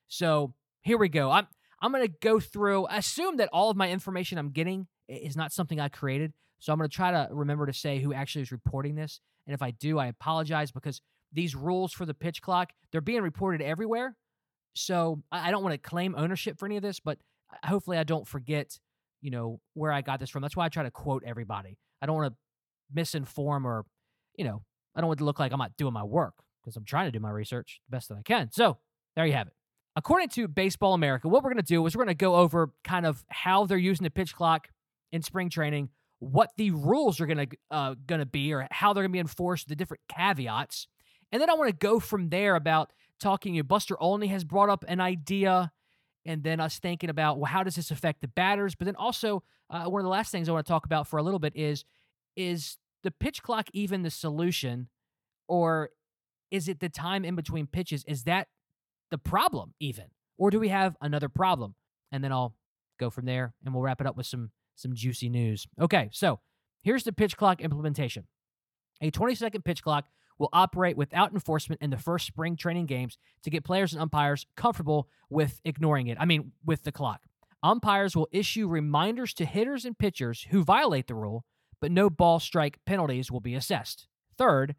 So 0.07 0.53
here 0.81 0.97
we 0.97 1.09
go. 1.09 1.31
I'm 1.31 1.47
I'm 1.81 1.91
gonna 1.91 2.07
go 2.07 2.39
through. 2.39 2.87
Assume 2.89 3.37
that 3.37 3.49
all 3.51 3.69
of 3.69 3.77
my 3.77 3.89
information 3.89 4.37
I'm 4.37 4.51
getting 4.51 4.87
is 5.07 5.35
not 5.35 5.51
something 5.51 5.79
I 5.79 5.89
created. 5.89 6.33
So 6.59 6.71
I'm 6.71 6.79
gonna 6.79 6.89
try 6.89 7.11
to 7.11 7.27
remember 7.31 7.65
to 7.65 7.73
say 7.73 7.99
who 7.99 8.13
actually 8.13 8.43
is 8.43 8.51
reporting 8.51 8.95
this. 8.95 9.19
And 9.45 9.53
if 9.53 9.61
I 9.61 9.71
do, 9.71 9.99
I 9.99 10.07
apologize 10.07 10.71
because 10.71 11.01
these 11.31 11.55
rules 11.55 11.91
for 11.91 12.05
the 12.05 12.13
pitch 12.13 12.41
clock 12.41 12.71
they're 12.91 13.01
being 13.01 13.21
reported 13.21 13.61
everywhere. 13.61 14.15
So 14.73 15.21
I 15.31 15.51
don't 15.51 15.63
want 15.63 15.73
to 15.73 15.77
claim 15.77 16.15
ownership 16.17 16.59
for 16.59 16.65
any 16.65 16.75
of 16.77 16.83
this, 16.83 16.99
but 16.99 17.17
hopefully 17.63 17.97
I 17.97 18.03
don't 18.03 18.27
forget, 18.27 18.77
you 19.21 19.31
know, 19.31 19.59
where 19.73 19.91
I 19.91 20.01
got 20.01 20.19
this 20.19 20.29
from. 20.29 20.41
That's 20.41 20.55
why 20.55 20.65
I 20.65 20.69
try 20.69 20.83
to 20.83 20.91
quote 20.91 21.23
everybody. 21.25 21.77
I 22.01 22.05
don't 22.05 22.15
want 22.17 22.33
to 22.33 23.01
misinform 23.01 23.63
or, 23.63 23.85
you 24.37 24.43
know, 24.43 24.63
I 24.95 25.01
don't 25.01 25.07
want 25.07 25.19
to 25.19 25.25
look 25.25 25.39
like 25.39 25.53
I'm 25.53 25.59
not 25.59 25.77
doing 25.77 25.93
my 25.93 26.03
work 26.03 26.33
because 26.65 26.75
I'm 26.75 26.85
trying 26.85 27.05
to 27.05 27.11
do 27.11 27.19
my 27.19 27.29
research 27.29 27.79
the 27.87 27.95
best 27.95 28.09
that 28.09 28.17
I 28.17 28.23
can. 28.23 28.51
So 28.51 28.77
there 29.15 29.25
you 29.25 29.33
have 29.33 29.47
it. 29.47 29.53
According 29.95 30.29
to 30.29 30.47
Baseball 30.47 30.93
America, 30.93 31.27
what 31.27 31.43
we're 31.43 31.51
going 31.51 31.63
to 31.63 31.73
do 31.73 31.85
is 31.85 31.95
we're 31.95 32.03
going 32.03 32.17
to 32.17 32.21
go 32.21 32.35
over 32.35 32.71
kind 32.83 33.05
of 33.05 33.23
how 33.29 33.65
they're 33.65 33.77
using 33.77 34.03
the 34.03 34.09
pitch 34.09 34.35
clock 34.35 34.67
in 35.11 35.21
spring 35.21 35.49
training, 35.49 35.89
what 36.19 36.51
the 36.57 36.71
rules 36.71 37.21
are 37.21 37.27
going 37.27 37.49
to 37.49 37.57
uh, 37.71 37.95
going 38.05 38.19
to 38.19 38.25
be, 38.25 38.51
or 38.51 38.67
how 38.71 38.91
they're 38.91 39.03
going 39.03 39.11
to 39.11 39.15
be 39.15 39.19
enforced, 39.19 39.69
the 39.69 39.75
different 39.75 40.01
caveats, 40.09 40.87
and 41.31 41.41
then 41.41 41.49
I 41.49 41.53
want 41.53 41.69
to 41.69 41.75
go 41.75 41.99
from 41.99 42.29
there 42.29 42.55
about 42.55 42.91
talking. 43.19 43.55
You 43.55 43.63
Buster 43.63 44.01
Olney 44.01 44.27
has 44.27 44.43
brought 44.43 44.69
up 44.69 44.83
an 44.87 44.99
idea, 44.99 45.71
and 46.25 46.43
then 46.43 46.59
us 46.59 46.79
thinking 46.79 47.09
about 47.09 47.37
well, 47.37 47.51
how 47.51 47.63
does 47.63 47.75
this 47.75 47.91
affect 47.91 48.21
the 48.21 48.27
batters? 48.27 48.75
But 48.75 48.85
then 48.85 48.95
also 48.95 49.43
uh, 49.69 49.85
one 49.85 50.01
of 50.01 50.03
the 50.03 50.09
last 50.09 50.31
things 50.31 50.49
I 50.49 50.51
want 50.51 50.65
to 50.65 50.71
talk 50.71 50.85
about 50.85 51.07
for 51.07 51.17
a 51.17 51.23
little 51.23 51.39
bit 51.39 51.53
is 51.55 51.85
is 52.35 52.77
the 53.03 53.11
pitch 53.11 53.43
clock 53.43 53.67
even 53.73 54.01
the 54.01 54.09
solution, 54.09 54.89
or 55.47 55.91
is 56.51 56.67
it 56.67 56.79
the 56.79 56.89
time 56.89 57.25
in 57.25 57.35
between 57.35 57.67
pitches? 57.67 58.03
Is 58.05 58.23
that 58.23 58.47
the 59.11 59.17
problem 59.17 59.73
even, 59.79 60.05
or 60.37 60.49
do 60.49 60.59
we 60.59 60.69
have 60.69 60.95
another 61.01 61.29
problem? 61.29 61.75
And 62.11 62.23
then 62.23 62.31
I'll 62.31 62.55
go 62.99 63.09
from 63.09 63.25
there, 63.25 63.53
and 63.63 63.73
we'll 63.73 63.83
wrap 63.83 64.01
it 64.01 64.07
up 64.07 64.17
with 64.17 64.25
some 64.25 64.51
some 64.75 64.93
juicy 64.93 65.29
news. 65.29 65.67
Okay, 65.79 66.09
so 66.11 66.39
here's 66.81 67.03
the 67.03 67.13
pitch 67.13 67.37
clock 67.37 67.61
implementation. 67.61 68.27
A 69.01 69.09
20 69.09 69.35
second 69.35 69.63
pitch 69.63 69.81
clock 69.83 70.05
will 70.37 70.49
operate 70.51 70.97
without 70.97 71.31
enforcement 71.31 71.81
in 71.81 71.89
the 71.89 71.97
first 71.97 72.27
spring 72.27 72.57
training 72.57 72.87
games 72.87 73.17
to 73.43 73.49
get 73.49 73.63
players 73.63 73.93
and 73.93 74.01
umpires 74.01 74.45
comfortable 74.57 75.07
with 75.29 75.61
ignoring 75.63 76.07
it. 76.07 76.17
I 76.19 76.25
mean, 76.25 76.51
with 76.65 76.83
the 76.83 76.91
clock. 76.91 77.21
Umpires 77.63 78.15
will 78.15 78.27
issue 78.31 78.67
reminders 78.67 79.33
to 79.35 79.45
hitters 79.45 79.85
and 79.85 79.97
pitchers 79.97 80.47
who 80.49 80.63
violate 80.63 81.07
the 81.07 81.15
rule 81.15 81.45
but 81.81 81.91
no 81.91 82.09
ball 82.09 82.39
strike 82.39 82.79
penalties 82.85 83.31
will 83.31 83.39
be 83.39 83.55
assessed. 83.55 84.07
Third, 84.37 84.75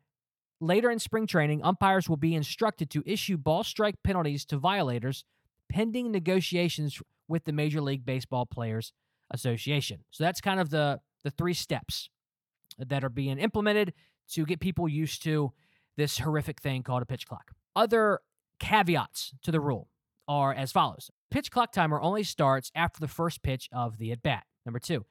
later 0.61 0.91
in 0.91 0.99
spring 0.99 1.27
training, 1.27 1.63
umpires 1.63 2.09
will 2.09 2.17
be 2.17 2.35
instructed 2.35 2.91
to 2.91 3.03
issue 3.07 3.37
ball 3.37 3.65
strike 3.65 3.97
penalties 4.03 4.45
to 4.47 4.59
violators 4.59 5.25
pending 5.69 6.13
negotiations 6.13 7.01
with 7.29 7.45
the 7.45 7.53
Major 7.53 7.81
League 7.81 8.05
Baseball 8.05 8.47
Players 8.47 8.93
Association. 9.31 10.05
So 10.11 10.25
that's 10.25 10.41
kind 10.41 10.61
of 10.61 10.71
the 10.71 11.01
the 11.25 11.31
three 11.33 11.55
steps 11.55 12.09
that 12.79 13.03
are 13.03 13.09
being 13.09 13.39
implemented 13.39 13.93
to 14.31 14.47
get 14.47 14.61
people 14.61 14.89
used 14.89 15.25
to 15.25 15.53
this 15.97 16.19
horrific 16.19 16.61
thing 16.61 16.85
called 16.85 17.03
a 17.03 17.07
pitch 17.07 17.27
clock. 17.27 17.51
Other 17.75 18.21
caveats 18.61 19.33
to 19.43 19.51
the 19.51 19.61
rule 19.61 19.89
are 20.29 20.53
as 20.53 20.71
follows. 20.71 21.11
Pitch 21.31 21.51
clock 21.51 21.73
timer 21.73 22.01
only 22.01 22.23
starts 22.23 22.71
after 22.77 23.01
the 23.01 23.09
first 23.09 23.43
pitch 23.43 23.69
of 23.73 23.99
the 23.99 24.13
at 24.13 24.23
bat. 24.23 24.45
Number 24.65 24.79
2, 24.79 25.05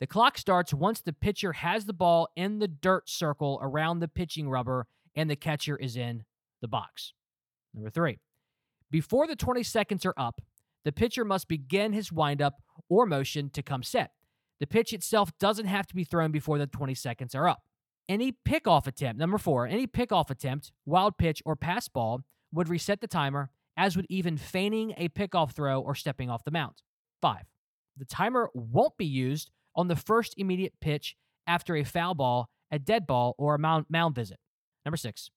the 0.00 0.06
clock 0.06 0.38
starts 0.38 0.72
once 0.72 1.02
the 1.02 1.12
pitcher 1.12 1.52
has 1.52 1.84
the 1.84 1.92
ball 1.92 2.28
in 2.34 2.58
the 2.58 2.68
dirt 2.68 3.08
circle 3.08 3.58
around 3.62 4.00
the 4.00 4.08
pitching 4.08 4.48
rubber 4.48 4.86
and 5.14 5.28
the 5.28 5.36
catcher 5.36 5.76
is 5.76 5.96
in 5.96 6.24
the 6.62 6.68
box. 6.68 7.12
Number 7.74 7.90
three, 7.90 8.18
before 8.90 9.26
the 9.26 9.36
20 9.36 9.62
seconds 9.62 10.06
are 10.06 10.14
up, 10.16 10.40
the 10.84 10.92
pitcher 10.92 11.24
must 11.24 11.48
begin 11.48 11.92
his 11.92 12.10
windup 12.10 12.54
or 12.88 13.04
motion 13.04 13.50
to 13.50 13.62
come 13.62 13.82
set. 13.82 14.12
The 14.58 14.66
pitch 14.66 14.92
itself 14.92 15.30
doesn't 15.38 15.66
have 15.66 15.86
to 15.88 15.94
be 15.94 16.04
thrown 16.04 16.32
before 16.32 16.58
the 16.58 16.66
20 16.66 16.94
seconds 16.94 17.34
are 17.34 17.46
up. 17.46 17.62
Any 18.08 18.32
pickoff 18.32 18.86
attempt, 18.86 19.18
number 19.18 19.38
four, 19.38 19.66
any 19.66 19.86
pickoff 19.86 20.30
attempt, 20.30 20.72
wild 20.84 21.16
pitch, 21.16 21.42
or 21.44 21.56
pass 21.56 21.88
ball 21.88 22.22
would 22.52 22.68
reset 22.68 23.00
the 23.00 23.06
timer, 23.06 23.50
as 23.76 23.96
would 23.96 24.06
even 24.08 24.36
feigning 24.36 24.94
a 24.96 25.08
pickoff 25.08 25.52
throw 25.52 25.80
or 25.80 25.94
stepping 25.94 26.28
off 26.28 26.44
the 26.44 26.50
mound. 26.50 26.74
Five, 27.22 27.44
the 27.96 28.04
timer 28.04 28.50
won't 28.54 28.96
be 28.96 29.06
used 29.06 29.50
on 29.80 29.88
the 29.88 29.96
first 29.96 30.34
immediate 30.36 30.74
pitch 30.82 31.16
after 31.46 31.74
a 31.74 31.84
foul 31.84 32.14
ball, 32.14 32.50
a 32.70 32.78
dead 32.78 33.06
ball, 33.06 33.34
or 33.38 33.54
a 33.54 33.58
mound, 33.58 33.86
mound 33.88 34.14
visit. 34.14 34.36
Number 34.84 34.98
six, 34.98 35.30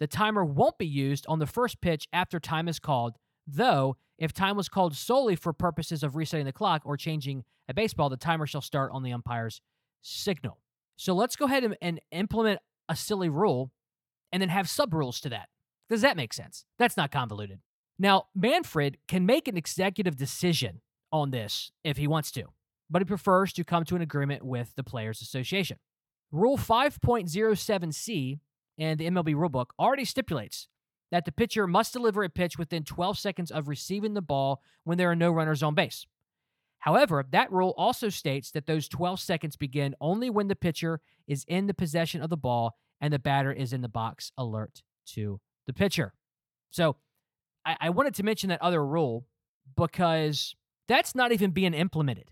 the 0.00 0.06
timer 0.06 0.44
won't 0.44 0.78
be 0.78 0.86
used 0.86 1.26
on 1.28 1.40
the 1.40 1.46
first 1.46 1.82
pitch 1.82 2.08
after 2.10 2.40
time 2.40 2.68
is 2.68 2.78
called, 2.78 3.16
though, 3.46 3.96
if 4.18 4.32
time 4.32 4.56
was 4.56 4.70
called 4.70 4.96
solely 4.96 5.36
for 5.36 5.52
purposes 5.52 6.02
of 6.02 6.16
resetting 6.16 6.46
the 6.46 6.52
clock 6.52 6.80
or 6.86 6.96
changing 6.96 7.44
a 7.68 7.74
baseball, 7.74 8.08
the 8.08 8.16
timer 8.16 8.46
shall 8.46 8.62
start 8.62 8.90
on 8.94 9.02
the 9.02 9.12
umpire's 9.12 9.60
signal. 10.00 10.58
So 10.96 11.14
let's 11.14 11.36
go 11.36 11.44
ahead 11.44 11.62
and, 11.62 11.76
and 11.82 12.00
implement 12.12 12.60
a 12.88 12.96
silly 12.96 13.28
rule 13.28 13.70
and 14.32 14.40
then 14.40 14.48
have 14.48 14.70
sub 14.70 14.94
rules 14.94 15.20
to 15.20 15.28
that. 15.28 15.50
Does 15.90 16.00
that 16.00 16.16
make 16.16 16.32
sense? 16.32 16.64
That's 16.78 16.96
not 16.96 17.12
convoluted. 17.12 17.60
Now, 17.98 18.24
Manfred 18.34 18.96
can 19.06 19.26
make 19.26 19.48
an 19.48 19.58
executive 19.58 20.16
decision 20.16 20.80
on 21.12 21.30
this 21.30 21.70
if 21.84 21.98
he 21.98 22.06
wants 22.06 22.32
to 22.32 22.46
but 22.90 23.02
he 23.02 23.06
prefers 23.06 23.52
to 23.54 23.64
come 23.64 23.84
to 23.84 23.96
an 23.96 24.02
agreement 24.02 24.44
with 24.44 24.72
the 24.76 24.84
Players 24.84 25.20
Association. 25.20 25.78
Rule 26.32 26.58
5.07c 26.58 28.40
in 28.78 28.98
the 28.98 29.06
MLB 29.06 29.34
rulebook 29.34 29.66
already 29.78 30.04
stipulates 30.04 30.68
that 31.10 31.24
the 31.24 31.32
pitcher 31.32 31.66
must 31.66 31.92
deliver 31.92 32.24
a 32.24 32.28
pitch 32.28 32.58
within 32.58 32.82
12 32.82 33.18
seconds 33.18 33.50
of 33.50 33.68
receiving 33.68 34.14
the 34.14 34.22
ball 34.22 34.60
when 34.84 34.98
there 34.98 35.10
are 35.10 35.16
no 35.16 35.30
runners 35.30 35.62
on 35.62 35.74
base. 35.74 36.06
However, 36.80 37.24
that 37.30 37.50
rule 37.50 37.74
also 37.76 38.08
states 38.08 38.50
that 38.52 38.66
those 38.66 38.88
12 38.88 39.18
seconds 39.20 39.56
begin 39.56 39.94
only 40.00 40.30
when 40.30 40.48
the 40.48 40.56
pitcher 40.56 41.00
is 41.26 41.44
in 41.48 41.66
the 41.66 41.74
possession 41.74 42.22
of 42.22 42.30
the 42.30 42.36
ball 42.36 42.76
and 43.00 43.12
the 43.12 43.18
batter 43.18 43.52
is 43.52 43.72
in 43.72 43.82
the 43.82 43.88
box 43.88 44.30
alert 44.36 44.82
to 45.06 45.40
the 45.66 45.72
pitcher. 45.72 46.12
So 46.70 46.96
I, 47.64 47.76
I 47.80 47.90
wanted 47.90 48.14
to 48.16 48.22
mention 48.22 48.50
that 48.50 48.62
other 48.62 48.84
rule 48.84 49.26
because 49.76 50.54
that's 50.86 51.14
not 51.14 51.32
even 51.32 51.50
being 51.50 51.74
implemented. 51.74 52.30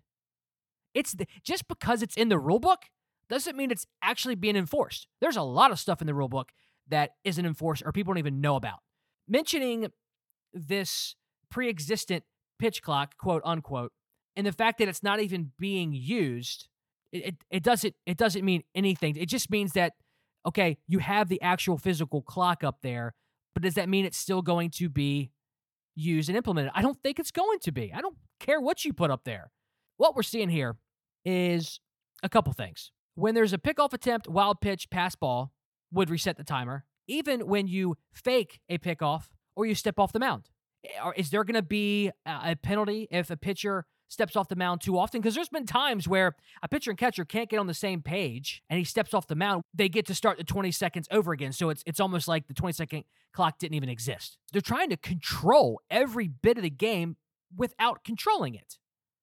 It's 0.94 1.12
the, 1.12 1.26
just 1.42 1.68
because 1.68 2.02
it's 2.02 2.16
in 2.16 2.28
the 2.28 2.38
rule 2.38 2.60
book 2.60 2.84
doesn't 3.28 3.56
mean 3.56 3.70
it's 3.70 3.86
actually 4.02 4.36
being 4.36 4.56
enforced. 4.56 5.08
There's 5.20 5.36
a 5.36 5.42
lot 5.42 5.72
of 5.72 5.78
stuff 5.78 6.00
in 6.00 6.06
the 6.06 6.14
rule 6.14 6.28
book 6.28 6.52
that 6.88 7.10
isn't 7.24 7.44
enforced 7.44 7.82
or 7.84 7.92
people 7.92 8.12
don't 8.12 8.18
even 8.18 8.40
know 8.40 8.56
about. 8.56 8.80
Mentioning 9.26 9.88
this 10.52 11.16
pre-existent 11.50 12.24
pitch 12.58 12.82
clock, 12.82 13.16
quote 13.18 13.42
unquote, 13.44 13.92
and 14.36 14.46
the 14.46 14.52
fact 14.52 14.78
that 14.78 14.88
it's 14.88 15.02
not 15.02 15.20
even 15.20 15.52
being 15.58 15.92
used 15.92 16.68
It, 17.12 17.24
it, 17.26 17.34
it 17.50 17.62
doesn't 17.62 17.94
it 18.06 18.16
doesn't 18.16 18.44
mean 18.44 18.62
anything. 18.74 19.16
It 19.16 19.28
just 19.28 19.50
means 19.50 19.72
that 19.72 19.92
okay, 20.46 20.76
you 20.86 20.98
have 20.98 21.28
the 21.28 21.40
actual 21.40 21.78
physical 21.78 22.20
clock 22.20 22.62
up 22.62 22.78
there, 22.82 23.14
but 23.54 23.62
does 23.62 23.74
that 23.74 23.88
mean 23.88 24.04
it's 24.04 24.18
still 24.18 24.42
going 24.42 24.70
to 24.70 24.88
be 24.90 25.30
used 25.94 26.28
and 26.28 26.36
implemented? 26.36 26.72
I 26.74 26.82
don't 26.82 27.00
think 27.02 27.18
it's 27.18 27.30
going 27.30 27.60
to 27.60 27.72
be. 27.72 27.92
I 27.94 28.00
don't 28.00 28.16
care 28.40 28.60
what 28.60 28.84
you 28.84 28.92
put 28.92 29.10
up 29.10 29.24
there. 29.24 29.50
What 29.96 30.14
we're 30.14 30.22
seeing 30.22 30.50
here 30.50 30.76
is 31.24 31.80
a 32.22 32.28
couple 32.28 32.52
things. 32.52 32.90
When 33.14 33.34
there's 33.34 33.52
a 33.52 33.58
pickoff 33.58 33.92
attempt, 33.92 34.28
wild 34.28 34.60
pitch, 34.60 34.90
pass 34.90 35.14
ball 35.14 35.52
would 35.92 36.10
reset 36.10 36.36
the 36.36 36.44
timer. 36.44 36.84
Even 37.06 37.46
when 37.46 37.66
you 37.68 37.96
fake 38.12 38.60
a 38.68 38.78
pickoff 38.78 39.28
or 39.54 39.66
you 39.66 39.74
step 39.74 39.98
off 39.98 40.12
the 40.12 40.18
mound, 40.18 40.50
eh, 40.84 41.10
is 41.16 41.30
there 41.30 41.44
going 41.44 41.54
to 41.54 41.62
be 41.62 42.10
a 42.26 42.56
penalty 42.56 43.06
if 43.10 43.30
a 43.30 43.36
pitcher 43.36 43.86
steps 44.08 44.36
off 44.36 44.48
the 44.48 44.56
mound 44.56 44.80
too 44.80 44.98
often? 44.98 45.20
Because 45.20 45.34
there's 45.34 45.48
been 45.48 45.66
times 45.66 46.08
where 46.08 46.34
a 46.62 46.68
pitcher 46.68 46.90
and 46.90 46.98
catcher 46.98 47.24
can't 47.24 47.48
get 47.48 47.58
on 47.58 47.66
the 47.66 47.74
same 47.74 48.02
page 48.02 48.62
and 48.68 48.78
he 48.78 48.84
steps 48.84 49.14
off 49.14 49.26
the 49.26 49.36
mound. 49.36 49.62
They 49.72 49.88
get 49.88 50.06
to 50.06 50.14
start 50.14 50.38
the 50.38 50.44
20 50.44 50.72
seconds 50.72 51.06
over 51.10 51.32
again. 51.32 51.52
So 51.52 51.70
it's 51.70 51.82
it's 51.86 52.00
almost 52.00 52.26
like 52.26 52.48
the 52.48 52.54
20 52.54 52.72
second 52.72 53.04
clock 53.32 53.58
didn't 53.58 53.74
even 53.74 53.88
exist. 53.88 54.38
They're 54.52 54.62
trying 54.62 54.90
to 54.90 54.96
control 54.96 55.80
every 55.90 56.28
bit 56.28 56.56
of 56.56 56.62
the 56.62 56.70
game 56.70 57.16
without 57.54 58.02
controlling 58.02 58.54
it. 58.54 58.78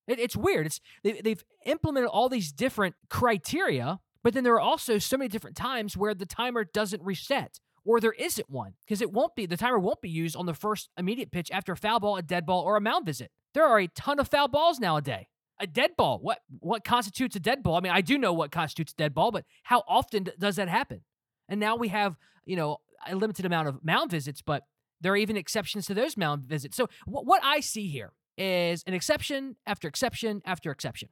It 0.07 0.19
it's 0.19 0.35
weird. 0.35 0.65
It's 0.65 0.79
they, 1.03 1.21
they've 1.21 1.43
implemented 1.65 2.09
all 2.09 2.29
these 2.29 2.51
different 2.51 2.95
criteria, 3.09 3.99
but 4.23 4.33
then 4.33 4.43
there 4.43 4.53
are 4.53 4.61
also 4.61 4.97
so 4.97 5.17
many 5.17 5.29
different 5.29 5.55
times 5.55 5.97
where 5.97 6.13
the 6.13 6.25
timer 6.25 6.63
doesn't 6.63 7.01
reset 7.03 7.59
or 7.83 7.99
there 7.99 8.13
isn't 8.13 8.49
one 8.49 8.73
because 8.85 9.01
it 9.01 9.11
won't 9.11 9.35
be 9.35 9.45
the 9.45 9.57
timer 9.57 9.79
won't 9.79 10.01
be 10.01 10.09
used 10.09 10.35
on 10.35 10.45
the 10.45 10.53
first 10.53 10.89
immediate 10.97 11.31
pitch 11.31 11.49
after 11.51 11.71
a 11.71 11.77
foul 11.77 11.99
ball, 11.99 12.17
a 12.17 12.21
dead 12.21 12.45
ball, 12.45 12.61
or 12.61 12.75
a 12.75 12.81
mound 12.81 13.05
visit. 13.05 13.31
There 13.53 13.65
are 13.65 13.79
a 13.79 13.87
ton 13.87 14.19
of 14.19 14.27
foul 14.27 14.47
balls 14.47 14.79
nowadays. 14.79 15.25
A 15.59 15.67
dead 15.67 15.91
ball. 15.95 16.19
What 16.19 16.39
what 16.59 16.83
constitutes 16.83 17.35
a 17.35 17.39
dead 17.39 17.61
ball? 17.61 17.75
I 17.75 17.81
mean, 17.81 17.91
I 17.91 18.01
do 18.01 18.17
know 18.17 18.33
what 18.33 18.51
constitutes 18.51 18.93
a 18.93 18.95
dead 18.95 19.13
ball, 19.13 19.31
but 19.31 19.45
how 19.63 19.83
often 19.87 20.27
does 20.39 20.55
that 20.55 20.69
happen? 20.69 21.01
And 21.47 21.59
now 21.59 21.75
we 21.75 21.89
have, 21.89 22.17
you 22.45 22.55
know, 22.55 22.77
a 23.07 23.15
limited 23.15 23.45
amount 23.45 23.67
of 23.67 23.83
mound 23.83 24.09
visits, 24.09 24.41
but 24.41 24.63
there 25.01 25.11
are 25.13 25.17
even 25.17 25.37
exceptions 25.37 25.85
to 25.87 25.93
those 25.93 26.17
mound 26.17 26.45
visits. 26.45 26.77
So 26.77 26.87
what, 27.05 27.25
what 27.25 27.43
I 27.43 27.59
see 27.59 27.87
here 27.87 28.13
is 28.37 28.83
an 28.87 28.93
exception 28.93 29.55
after 29.65 29.87
exception 29.87 30.41
after 30.45 30.71
exception. 30.71 31.09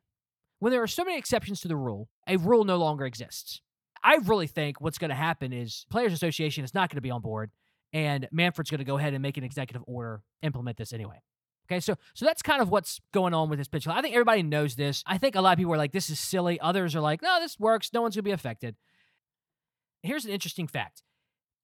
When 0.59 0.71
there 0.71 0.83
are 0.83 0.87
so 0.87 1.05
many 1.05 1.17
exceptions 1.17 1.61
to 1.61 1.67
the 1.67 1.75
rule, 1.75 2.09
a 2.27 2.37
rule 2.37 2.65
no 2.65 2.77
longer 2.77 3.05
exists. 3.05 3.61
I 4.03 4.15
really 4.25 4.47
think 4.47 4.81
what's 4.81 4.97
going 4.97 5.09
to 5.09 5.15
happen 5.15 5.53
is 5.53 5.85
Players 5.89 6.13
Association 6.13 6.63
is 6.63 6.73
not 6.73 6.89
going 6.89 6.97
to 6.97 7.01
be 7.01 7.11
on 7.11 7.21
board, 7.21 7.51
and 7.93 8.27
Manfred's 8.31 8.69
going 8.69 8.79
to 8.79 8.85
go 8.85 8.97
ahead 8.97 9.13
and 9.13 9.21
make 9.21 9.37
an 9.37 9.43
executive 9.43 9.83
order 9.87 10.21
implement 10.41 10.77
this 10.77 10.93
anyway. 10.93 11.21
Okay, 11.69 11.79
so 11.79 11.95
so 12.15 12.25
that's 12.25 12.41
kind 12.41 12.61
of 12.61 12.69
what's 12.69 12.99
going 13.13 13.33
on 13.33 13.49
with 13.49 13.59
this 13.59 13.67
pitch. 13.67 13.87
I 13.87 14.01
think 14.01 14.15
everybody 14.15 14.41
knows 14.41 14.75
this. 14.75 15.03
I 15.05 15.17
think 15.17 15.35
a 15.35 15.41
lot 15.41 15.53
of 15.53 15.57
people 15.59 15.73
are 15.73 15.77
like, 15.77 15.91
"This 15.91 16.09
is 16.09 16.19
silly." 16.19 16.59
Others 16.59 16.95
are 16.95 17.01
like, 17.01 17.21
"No, 17.21 17.39
this 17.39 17.59
works. 17.59 17.93
No 17.93 18.01
one's 18.01 18.15
going 18.15 18.23
to 18.23 18.29
be 18.29 18.31
affected." 18.31 18.75
Here's 20.01 20.25
an 20.25 20.31
interesting 20.31 20.67
fact. 20.67 21.03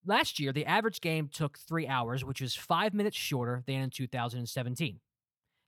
Last 0.06 0.40
year, 0.40 0.54
the 0.54 0.66
average 0.66 1.02
game 1.02 1.28
took 1.28 1.58
three 1.58 1.88
hours, 1.88 2.24
which 2.24 2.40
was 2.40 2.56
five 2.56 2.94
minutes 2.94 3.18
shorter 3.18 3.64
than 3.66 3.82
in 3.82 3.90
2017. 3.90 5.00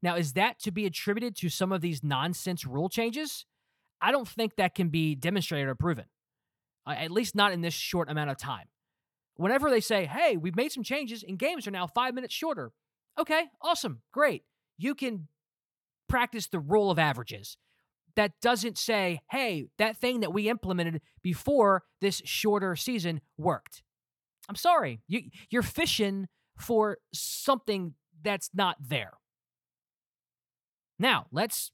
Now, 0.01 0.15
is 0.15 0.33
that 0.33 0.59
to 0.59 0.71
be 0.71 0.85
attributed 0.85 1.35
to 1.37 1.49
some 1.49 1.71
of 1.71 1.81
these 1.81 2.03
nonsense 2.03 2.65
rule 2.65 2.89
changes? 2.89 3.45
I 4.01 4.11
don't 4.11 4.27
think 4.27 4.55
that 4.55 4.75
can 4.75 4.89
be 4.89 5.15
demonstrated 5.15 5.67
or 5.67 5.75
proven, 5.75 6.05
uh, 6.85 6.91
at 6.91 7.11
least 7.11 7.35
not 7.35 7.51
in 7.51 7.61
this 7.61 7.73
short 7.73 8.09
amount 8.09 8.29
of 8.29 8.37
time. 8.37 8.67
Whenever 9.35 9.69
they 9.69 9.79
say, 9.79 10.05
hey, 10.05 10.37
we've 10.37 10.55
made 10.55 10.71
some 10.71 10.83
changes 10.83 11.23
and 11.27 11.39
games 11.39 11.67
are 11.67 11.71
now 11.71 11.87
five 11.87 12.13
minutes 12.13 12.33
shorter, 12.33 12.71
okay, 13.19 13.45
awesome, 13.61 14.01
great. 14.11 14.43
You 14.77 14.93
can 14.93 15.27
practice 16.07 16.47
the 16.47 16.59
rule 16.59 16.91
of 16.91 16.99
averages. 16.99 17.57
That 18.15 18.33
doesn't 18.41 18.77
say, 18.77 19.19
hey, 19.29 19.67
that 19.77 19.97
thing 19.97 20.21
that 20.21 20.33
we 20.33 20.49
implemented 20.49 21.01
before 21.21 21.83
this 22.01 22.21
shorter 22.25 22.75
season 22.75 23.21
worked. 23.37 23.83
I'm 24.49 24.55
sorry, 24.55 25.01
you, 25.07 25.23
you're 25.49 25.61
fishing 25.61 26.27
for 26.57 26.97
something 27.13 27.93
that's 28.23 28.49
not 28.53 28.77
there. 28.79 29.13
Now, 30.99 31.27
let's 31.31 31.71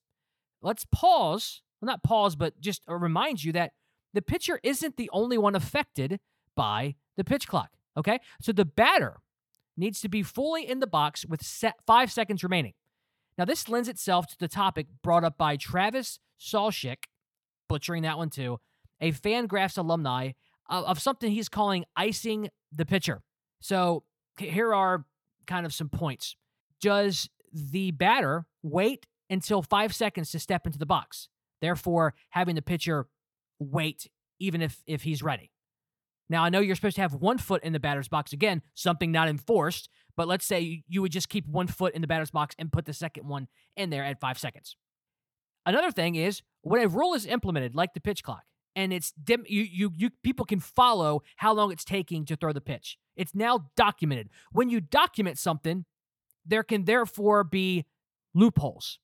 let's 0.61 0.85
pause. 0.91 1.61
Well, 1.81 1.87
not 1.87 2.03
pause, 2.03 2.35
but 2.35 2.59
just 2.59 2.83
uh, 2.89 2.95
remind 2.95 3.43
you 3.43 3.51
that 3.53 3.71
the 4.13 4.21
pitcher 4.21 4.59
isn't 4.63 4.95
the 4.97 5.09
only 5.11 5.37
one 5.37 5.55
affected 5.55 6.19
by 6.55 6.95
the 7.17 7.23
pitch 7.23 7.47
clock. 7.47 7.71
Okay? 7.97 8.19
So 8.41 8.51
the 8.51 8.65
batter 8.65 9.17
needs 9.75 10.01
to 10.01 10.09
be 10.09 10.23
fully 10.23 10.67
in 10.69 10.79
the 10.79 10.87
box 10.87 11.25
with 11.25 11.41
five 11.85 12.11
seconds 12.11 12.43
remaining. 12.43 12.73
Now, 13.37 13.45
this 13.45 13.67
lends 13.67 13.89
itself 13.89 14.27
to 14.27 14.37
the 14.39 14.47
topic 14.47 14.87
brought 15.01 15.23
up 15.23 15.37
by 15.37 15.57
Travis 15.57 16.19
Salchik, 16.39 17.05
butchering 17.67 18.03
that 18.03 18.17
one 18.17 18.29
too, 18.29 18.59
a 19.01 19.11
Fangraphs 19.11 19.77
alumni 19.77 20.31
of 20.69 21.01
something 21.01 21.31
he's 21.31 21.49
calling 21.49 21.85
icing 21.95 22.49
the 22.71 22.85
pitcher. 22.85 23.21
So 23.59 24.03
here 24.37 24.73
are 24.73 25.05
kind 25.47 25.65
of 25.65 25.73
some 25.73 25.89
points. 25.89 26.35
Does 26.79 27.29
the 27.51 27.91
batter 27.91 28.45
wait 28.61 29.05
until 29.29 29.61
five 29.61 29.93
seconds 29.93 30.31
to 30.31 30.39
step 30.39 30.65
into 30.65 30.79
the 30.79 30.85
box, 30.85 31.29
therefore 31.61 32.13
having 32.31 32.55
the 32.55 32.61
pitcher 32.61 33.07
wait 33.59 34.09
even 34.39 34.61
if 34.61 34.81
if 34.85 35.03
he's 35.03 35.23
ready. 35.23 35.51
Now 36.29 36.43
I 36.43 36.49
know 36.49 36.59
you're 36.59 36.75
supposed 36.75 36.95
to 36.95 37.01
have 37.01 37.13
one 37.13 37.37
foot 37.37 37.63
in 37.63 37.73
the 37.73 37.79
batter's 37.79 38.07
box 38.07 38.33
again, 38.33 38.61
something 38.73 39.11
not 39.11 39.27
enforced, 39.27 39.89
but 40.15 40.27
let's 40.27 40.45
say 40.45 40.83
you 40.87 41.01
would 41.01 41.11
just 41.11 41.29
keep 41.29 41.47
one 41.47 41.67
foot 41.67 41.93
in 41.93 42.01
the 42.01 42.07
batter's 42.07 42.31
box 42.31 42.55
and 42.57 42.71
put 42.71 42.85
the 42.85 42.93
second 42.93 43.27
one 43.27 43.47
in 43.75 43.89
there 43.89 44.03
at 44.03 44.19
five 44.19 44.37
seconds. 44.37 44.75
Another 45.65 45.91
thing 45.91 46.15
is 46.15 46.41
when 46.61 46.81
a 46.81 46.87
rule 46.87 47.13
is 47.13 47.25
implemented, 47.25 47.75
like 47.75 47.93
the 47.93 48.01
pitch 48.01 48.23
clock, 48.23 48.43
and 48.75 48.91
it's 48.91 49.11
dim, 49.11 49.43
you 49.47 49.61
you 49.61 49.91
you 49.95 50.09
people 50.23 50.45
can 50.45 50.59
follow 50.59 51.21
how 51.37 51.53
long 51.53 51.71
it's 51.71 51.85
taking 51.85 52.25
to 52.25 52.35
throw 52.35 52.53
the 52.53 52.61
pitch. 52.61 52.97
It's 53.15 53.35
now 53.35 53.69
documented. 53.75 54.29
When 54.51 54.69
you 54.69 54.81
document 54.81 55.37
something, 55.37 55.85
there 56.45 56.63
can 56.63 56.85
therefore 56.85 57.43
be 57.43 57.85
loopholes. 58.33 58.99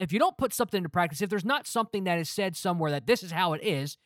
If 0.00 0.12
you 0.12 0.18
don't 0.18 0.36
put 0.36 0.52
something 0.52 0.78
into 0.78 0.88
practice, 0.88 1.20
if 1.22 1.30
there's 1.30 1.44
not 1.44 1.66
something 1.66 2.04
that 2.04 2.18
is 2.18 2.28
said 2.28 2.56
somewhere 2.56 2.90
that 2.90 3.06
this 3.06 3.22
is 3.22 3.30
how 3.30 3.52
it 3.52 3.62
is, 3.62 3.98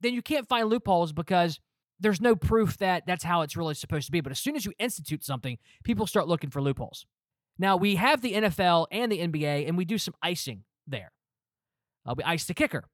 then 0.00 0.14
you 0.14 0.22
can't 0.22 0.48
find 0.48 0.68
loopholes 0.68 1.12
because 1.12 1.60
there's 2.00 2.20
no 2.20 2.34
proof 2.34 2.78
that 2.78 3.04
that's 3.06 3.24
how 3.24 3.42
it's 3.42 3.56
really 3.56 3.74
supposed 3.74 4.06
to 4.06 4.12
be. 4.12 4.20
But 4.20 4.32
as 4.32 4.38
soon 4.38 4.56
as 4.56 4.64
you 4.64 4.72
institute 4.78 5.24
something, 5.24 5.58
people 5.84 6.06
start 6.06 6.28
looking 6.28 6.50
for 6.50 6.62
loopholes. 6.62 7.06
Now, 7.58 7.76
we 7.76 7.96
have 7.96 8.22
the 8.22 8.32
NFL 8.32 8.86
and 8.90 9.10
the 9.12 9.18
NBA, 9.18 9.68
and 9.68 9.76
we 9.76 9.84
do 9.84 9.98
some 9.98 10.14
icing 10.22 10.64
there. 10.86 11.12
Uh, 12.06 12.14
we 12.16 12.24
ice 12.24 12.44
the 12.44 12.54
kicker, 12.54 12.84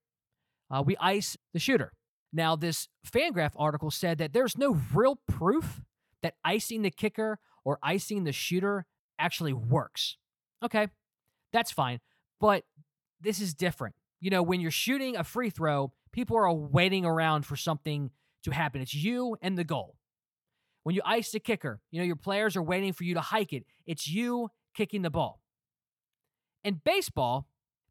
uh, 0.71 0.83
we 0.85 0.97
ice 0.99 1.37
the 1.53 1.59
shooter. 1.59 1.93
Now, 2.33 2.57
this 2.57 2.89
Fangraph 3.07 3.53
article 3.57 3.91
said 3.91 4.19
that 4.19 4.35
there's 4.35 4.59
no 4.59 4.79
real 4.93 5.19
proof 5.27 5.81
that 6.23 6.35
icing 6.45 6.83
the 6.83 6.91
kicker 6.91 7.39
or 7.65 7.79
icing 7.83 8.25
the 8.25 8.33
shooter 8.33 8.85
actually 9.19 9.55
works. 9.55 10.19
Okay, 10.63 10.89
that's 11.53 11.71
fine. 11.71 12.01
But 12.41 12.65
this 13.21 13.41
is 13.41 13.55
different. 13.55 13.95
You 14.21 14.31
know, 14.31 14.43
when 14.43 14.61
you're 14.61 14.71
shooting 14.71 15.17
a 15.17 15.25
free 15.25 15.51
throw, 15.51 15.93
people 16.13 16.37
are 16.37 16.53
waiting 16.53 17.05
around 17.05 17.47
for 17.47 17.57
something 17.57 18.11
to 18.45 18.51
happen. 18.51 18.81
It's 18.81 18.95
you 18.95 19.37
and 19.43 19.57
the 19.57 19.65
goal. 19.65 19.97
When 20.83 20.95
you 20.95 21.03
ice 21.05 21.33
the 21.33 21.41
kicker, 21.41 21.81
you 21.91 22.01
know, 22.01 22.07
your 22.07 22.17
players 22.17 22.57
are 22.57 22.63
waiting 22.63 22.93
for 22.93 23.05
you 23.05 23.15
to 23.15 23.21
hike 23.21 23.53
it. 23.53 23.65
It's 23.87 24.09
you 24.09 24.51
kicking 24.75 25.03
the 25.03 25.11
ball. 25.11 25.41
In 26.65 26.81
baseball, 26.85 27.47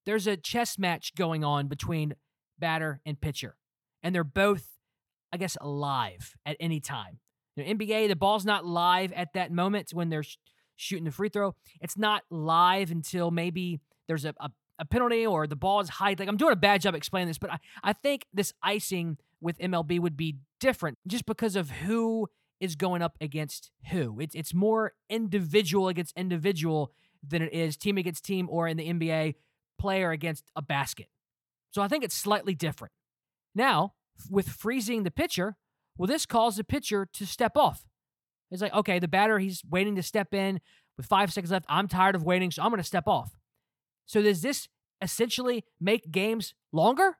there's 0.06 0.28
a 0.28 0.38
chess 0.38 0.80
match 0.80 1.16
going 1.16 1.44
on 1.44 1.68
between 1.68 2.16
batter 2.60 3.02
and 3.06 3.20
pitcher, 3.20 3.56
and 4.02 4.16
they're 4.16 4.24
both, 4.24 4.68
I 5.32 5.38
guess, 5.38 5.58
alive 5.62 6.36
at 6.46 6.58
any 6.60 6.80
time. 6.80 7.20
Know, 7.58 7.64
NBA, 7.64 8.08
the 8.08 8.16
ball's 8.16 8.46
not 8.46 8.66
live 8.66 9.12
at 9.14 9.34
that 9.34 9.52
moment 9.52 9.90
when 9.92 10.10
they're 10.10 10.24
sh- 10.24 10.38
shooting 10.76 11.06
the 11.06 11.12
free 11.12 11.30
throw. 11.30 11.56
It's 11.82 11.98
not 11.98 12.24
live 12.30 12.92
until 12.92 13.32
maybe 13.32 13.80
there's 14.08 14.26
a, 14.26 14.34
a, 14.40 14.50
a 14.80 14.86
penalty 14.86 15.26
or 15.26 15.48
the 15.48 15.56
ball 15.56 15.80
is 15.80 15.90
high. 15.90 16.16
Like 16.18 16.28
I'm 16.28 16.38
doing 16.38 16.54
a 16.54 16.58
bad 16.58 16.82
job 16.82 16.96
explaining 16.96 17.28
this, 17.28 17.38
but 17.38 17.52
I, 17.52 17.60
I 17.84 17.94
think 17.94 18.26
this 18.34 18.54
icing 18.62 19.18
with 19.42 19.58
MLB 19.60 20.00
would 20.00 20.18
be 20.18 20.38
different 20.60 20.98
just 21.08 21.26
because 21.26 21.56
of 21.56 21.70
who 21.70 22.28
is 22.60 22.76
going 22.76 23.02
up 23.02 23.16
against 23.22 23.72
who. 23.92 24.20
It's 24.20 24.36
it's 24.36 24.54
more 24.54 24.94
individual 25.10 25.88
against 25.88 26.18
individual 26.18 26.92
than 27.28 27.42
it 27.42 27.54
is 27.54 27.78
team 27.78 27.98
against 27.98 28.26
team 28.26 28.48
or 28.50 28.68
in 28.68 28.78
the 28.78 28.92
NBA 28.92 29.36
player 29.78 30.12
against 30.12 30.46
a 30.56 30.62
basket. 30.62 31.08
So 31.72 31.82
I 31.82 31.88
think 31.88 32.04
it's 32.04 32.16
slightly 32.16 32.56
different. 32.56 32.94
Now, 33.54 33.94
with 34.30 34.50
freezing 34.50 35.04
the 35.04 35.12
pitcher, 35.12 35.56
well, 35.98 36.08
this 36.08 36.26
calls 36.26 36.58
the 36.58 36.64
pitcher 36.64 37.08
to 37.14 37.26
step 37.26 37.56
off. 37.56 37.86
It's 38.50 38.62
like, 38.62 38.74
okay, 38.74 39.00
the 39.00 39.08
batter, 39.08 39.40
he's 39.40 39.62
waiting 39.70 39.96
to 39.96 40.04
step 40.04 40.34
in 40.34 40.62
with 40.96 41.06
five 41.06 41.34
seconds 41.34 41.52
left. 41.52 41.66
I'm 41.68 41.88
tired 41.88 42.16
of 42.16 42.24
waiting, 42.24 42.50
so 42.52 42.64
I'm 42.64 42.70
going 42.70 42.80
to 42.80 42.84
step 42.84 43.08
off. 43.08 43.37
So 44.08 44.24
does 44.24 44.42
this 44.42 44.68
essentially 45.00 45.64
make 45.80 46.12
games 46.12 46.56
longer? 46.74 47.18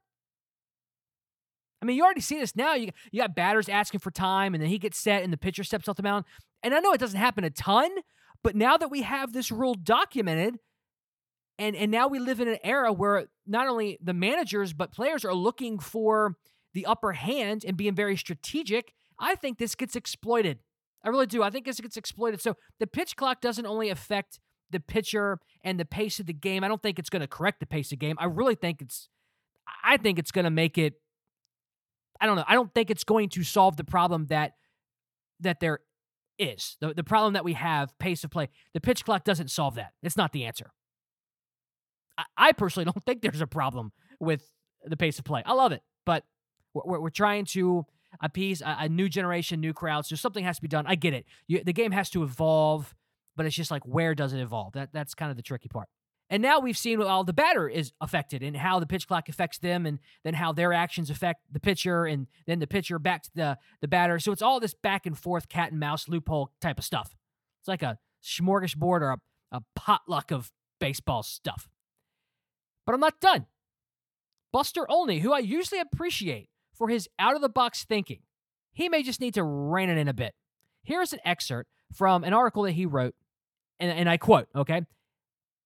I 1.80 1.86
mean, 1.86 1.96
you 1.96 2.04
already 2.04 2.22
see 2.22 2.40
this 2.40 2.56
now. 2.56 2.74
You, 2.74 2.90
you 3.12 3.22
got 3.22 3.36
batters 3.36 3.70
asking 3.70 4.00
for 4.00 4.10
time, 4.10 4.56
and 4.56 4.64
then 4.64 4.70
he 4.70 4.80
gets 4.80 4.98
set, 4.98 5.22
and 5.22 5.32
the 5.32 5.38
pitcher 5.38 5.64
steps 5.64 5.88
off 5.88 5.96
the 5.96 6.02
mound. 6.02 6.26
And 6.64 6.74
I 6.74 6.80
know 6.80 6.92
it 6.94 7.00
doesn't 7.00 7.20
happen 7.20 7.44
a 7.44 7.52
ton, 7.52 7.92
but 8.44 8.56
now 8.56 8.78
that 8.78 8.90
we 8.90 9.04
have 9.04 9.32
this 9.32 9.52
rule 9.52 9.76
documented, 9.76 10.56
And 11.60 11.76
and 11.76 11.92
now 11.92 12.08
we 12.08 12.20
live 12.20 12.40
in 12.40 12.48
an 12.48 12.60
era 12.64 12.94
where 12.94 13.28
not 13.46 13.68
only 13.68 13.98
the 14.02 14.14
managers 14.14 14.74
but 14.74 14.92
players 14.92 15.26
are 15.26 15.34
looking 15.34 15.80
for 15.80 16.36
the 16.74 16.86
upper 16.86 17.14
hand 17.14 17.64
and 17.66 17.76
being 17.78 17.96
very 17.96 18.16
strategic. 18.16 18.94
I 19.20 19.36
think 19.36 19.58
this 19.58 19.76
gets 19.76 19.96
exploited. 19.96 20.60
I 21.04 21.10
really 21.10 21.26
do. 21.26 21.42
I 21.42 21.50
think 21.50 21.66
this 21.66 21.80
gets 21.80 21.98
exploited. 21.98 22.42
So 22.42 22.56
the 22.80 22.86
pitch 22.88 23.16
clock 23.16 23.42
doesn't 23.42 23.66
only 23.66 23.90
affect 23.90 24.40
the 24.72 24.80
pitcher 24.80 25.40
and 25.64 25.80
the 25.80 25.86
pace 25.86 26.20
of 26.20 26.26
the 26.26 26.34
game. 26.34 26.64
I 26.64 26.68
don't 26.68 26.82
think 26.82 27.00
it's 27.00 27.10
going 27.10 27.22
to 27.22 27.28
correct 27.28 27.60
the 27.60 27.66
pace 27.66 27.88
of 27.88 28.00
the 28.00 28.06
game. 28.06 28.16
I 28.20 28.26
really 28.26 28.56
think 28.56 28.82
it's 28.82 29.10
I 29.84 29.98
think 29.98 30.20
it's 30.20 30.32
going 30.32 30.46
to 30.46 30.52
make 30.52 30.78
it 30.78 30.96
I 32.20 32.26
don't 32.26 32.36
know. 32.36 32.46
I 32.48 32.56
don't 32.56 32.74
think 32.74 32.90
it's 32.90 33.04
going 33.04 33.30
to 33.30 33.44
solve 33.44 33.78
the 33.78 33.84
problem 33.84 34.28
that 34.28 34.54
that 35.40 35.60
there 35.60 35.80
is. 36.40 36.78
The 36.80 36.94
the 36.94 37.04
problem 37.04 37.34
that 37.34 37.46
we 37.46 37.54
have, 37.54 37.98
pace 38.00 38.24
of 38.24 38.32
play. 38.32 38.50
The 38.74 38.82
pitch 38.82 39.06
clock 39.06 39.24
doesn't 39.24 39.52
solve 39.52 39.76
that. 39.76 39.92
It's 40.04 40.18
not 40.18 40.32
the 40.32 40.46
answer. 40.46 40.72
I, 42.18 42.24
I 42.38 42.52
personally 42.54 42.86
don't 42.94 43.06
think 43.06 43.22
there's 43.22 43.42
a 43.42 43.48
problem 43.48 43.92
with 44.20 44.50
the 44.84 44.98
pace 44.98 45.20
of 45.20 45.26
play. 45.26 45.44
I 45.46 45.54
love 45.54 45.72
it, 45.72 45.82
but 46.06 46.24
we're, 46.74 47.00
we're 47.00 47.10
trying 47.10 47.46
to 47.46 47.86
appease 48.22 48.62
a, 48.66 48.90
new 48.90 49.10
generation, 49.10 49.60
new 49.60 49.74
crowds. 49.74 50.10
So 50.10 50.16
something 50.16 50.44
has 50.44 50.58
to 50.58 50.62
be 50.62 50.68
done. 50.68 50.86
I 50.88 50.96
get 50.96 51.14
it. 51.14 51.26
You, 51.48 51.64
the 51.64 51.74
game 51.74 51.92
has 51.92 52.10
to 52.12 52.24
evolve, 52.24 52.96
but 53.38 53.46
it's 53.46 53.56
just 53.56 53.72
like 53.72 53.84
where 53.86 54.14
does 54.14 54.34
it 54.34 54.42
evolve? 54.42 54.74
That 54.74 54.90
that's 54.92 55.14
kind 55.14 55.32
of 55.32 55.38
the 55.38 55.44
tricky 55.44 55.70
part. 55.70 55.88
And 56.30 56.44
now 56.44 56.60
we've 56.60 56.78
seen 56.78 57.00
how 57.00 57.24
the 57.24 57.32
batter 57.32 57.70
is 57.70 57.94
affected 58.02 58.44
and 58.44 58.58
how 58.58 58.80
the 58.80 58.86
pitch 58.86 59.08
clock 59.08 59.30
affects 59.30 59.60
them 59.60 59.86
and 59.86 60.00
then 60.26 60.34
how 60.34 60.52
their 60.52 60.74
actions 60.74 61.10
affect 61.10 61.42
the 61.50 61.60
pitcher 61.60 62.06
and 62.06 62.28
then 62.46 62.60
the 62.60 62.68
pitcher 62.68 63.00
back 63.00 63.24
to 63.24 63.30
the, 63.34 63.58
the 63.80 63.88
batter. 63.88 64.20
So 64.20 64.34
it's 64.34 64.42
all 64.42 64.60
this 64.60 64.74
back 64.74 65.06
and 65.06 65.18
forth 65.18 65.48
cat 65.48 65.72
and 65.72 65.80
mouse 65.80 66.10
loophole 66.10 66.52
type 66.60 66.80
of 66.80 66.84
stuff. 66.84 67.16
It's 67.62 67.68
like 67.70 67.82
a 67.82 67.98
smorgasbord 68.22 69.02
or 69.02 69.12
a, 69.12 69.18
a 69.54 69.62
potluck 69.74 70.32
of 70.32 70.52
baseball 70.80 71.24
stuff. 71.24 71.70
But 72.86 72.94
I'm 72.94 73.02
not 73.02 73.22
done. 73.22 73.46
Buster 74.52 74.90
Olney, 74.90 75.20
who 75.20 75.32
I 75.32 75.40
usually 75.40 75.80
appreciate 75.80 76.50
for 76.74 76.90
his 76.90 77.08
out 77.18 77.36
of 77.36 77.42
the 77.42 77.50
box 77.50 77.86
thinking, 77.86 78.20
he 78.74 78.90
may 78.90 79.02
just 79.02 79.22
need 79.22 79.34
to 79.36 79.44
rein 79.44 79.90
it 79.90 79.98
in 79.98 80.08
a 80.08 80.14
bit. 80.14 80.34
Here's 80.84 81.14
an 81.14 81.20
excerpt 81.26 81.70
from 81.94 82.24
an 82.24 82.34
article 82.34 82.64
that 82.64 82.72
he 82.72 82.86
wrote, 82.86 83.16
and, 83.80 83.92
and 83.92 84.10
I 84.10 84.18
quote, 84.18 84.48
okay? 84.56 84.86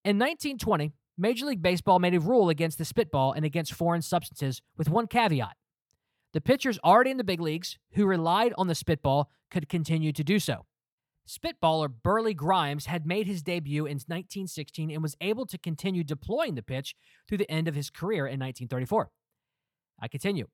In 0.03 0.17
1920, 0.17 0.91
Major 1.17 1.45
League 1.45 1.61
Baseball 1.61 1.99
made 1.99 2.15
a 2.15 2.19
rule 2.19 2.49
against 2.49 2.77
the 2.77 2.85
spitball 2.85 3.33
and 3.33 3.45
against 3.45 3.73
foreign 3.73 4.01
substances 4.01 4.61
with 4.77 4.89
one 4.89 5.07
caveat. 5.07 5.55
The 6.33 6.41
pitchers 6.41 6.79
already 6.83 7.11
in 7.11 7.17
the 7.17 7.23
big 7.23 7.41
leagues 7.41 7.77
who 7.91 8.05
relied 8.05 8.53
on 8.57 8.67
the 8.67 8.75
spitball 8.75 9.29
could 9.49 9.67
continue 9.67 10.13
to 10.13 10.23
do 10.23 10.39
so. 10.39 10.65
Spitballer 11.27 11.91
Burleigh 12.03 12.33
Grimes 12.33 12.87
had 12.87 13.05
made 13.05 13.27
his 13.27 13.43
debut 13.43 13.85
in 13.85 13.97
1916 13.97 14.89
and 14.89 15.03
was 15.03 15.15
able 15.21 15.45
to 15.45 15.57
continue 15.57 16.03
deploying 16.03 16.55
the 16.55 16.63
pitch 16.63 16.95
through 17.27 17.37
the 17.37 17.51
end 17.51 17.67
of 17.67 17.75
his 17.75 17.89
career 17.89 18.25
in 18.25 18.39
1934. 18.39 19.11
I 19.99 20.07
continue. 20.07 20.47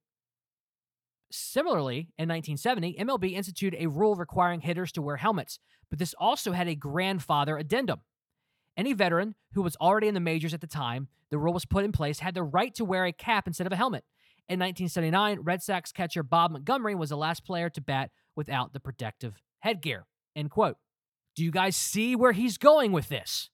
Similarly, 1.31 2.09
in 2.17 2.29
1970, 2.29 2.95
MLB 2.99 3.33
instituted 3.33 3.81
a 3.81 3.89
rule 3.89 4.15
requiring 4.15 4.61
hitters 4.61 4.91
to 4.93 5.01
wear 5.01 5.17
helmets, 5.17 5.59
but 5.89 5.99
this 5.99 6.15
also 6.17 6.53
had 6.53 6.67
a 6.67 6.75
grandfather 6.75 7.57
addendum. 7.57 8.01
Any 8.77 8.93
veteran 8.93 9.35
who 9.53 9.61
was 9.61 9.75
already 9.77 10.07
in 10.07 10.13
the 10.13 10.19
majors 10.19 10.53
at 10.53 10.61
the 10.61 10.67
time 10.67 11.07
the 11.29 11.37
rule 11.37 11.53
was 11.53 11.65
put 11.65 11.83
in 11.83 11.91
place 11.91 12.19
had 12.19 12.35
the 12.35 12.43
right 12.43 12.73
to 12.75 12.85
wear 12.85 13.05
a 13.05 13.11
cap 13.11 13.47
instead 13.47 13.67
of 13.67 13.73
a 13.73 13.77
helmet. 13.77 14.05
In 14.47 14.59
1979, 14.59 15.39
Red 15.41 15.61
Sox 15.61 15.91
catcher 15.91 16.23
Bob 16.23 16.51
Montgomery 16.51 16.95
was 16.95 17.09
the 17.09 17.17
last 17.17 17.43
player 17.43 17.69
to 17.71 17.81
bat 17.81 18.11
without 18.35 18.71
the 18.71 18.79
protective 18.79 19.41
headgear. 19.59 20.05
End 20.35 20.51
quote. 20.51 20.77
Do 21.35 21.43
you 21.43 21.51
guys 21.51 21.75
see 21.75 22.15
where 22.15 22.31
he's 22.31 22.57
going 22.57 22.93
with 22.93 23.09
this? 23.09 23.49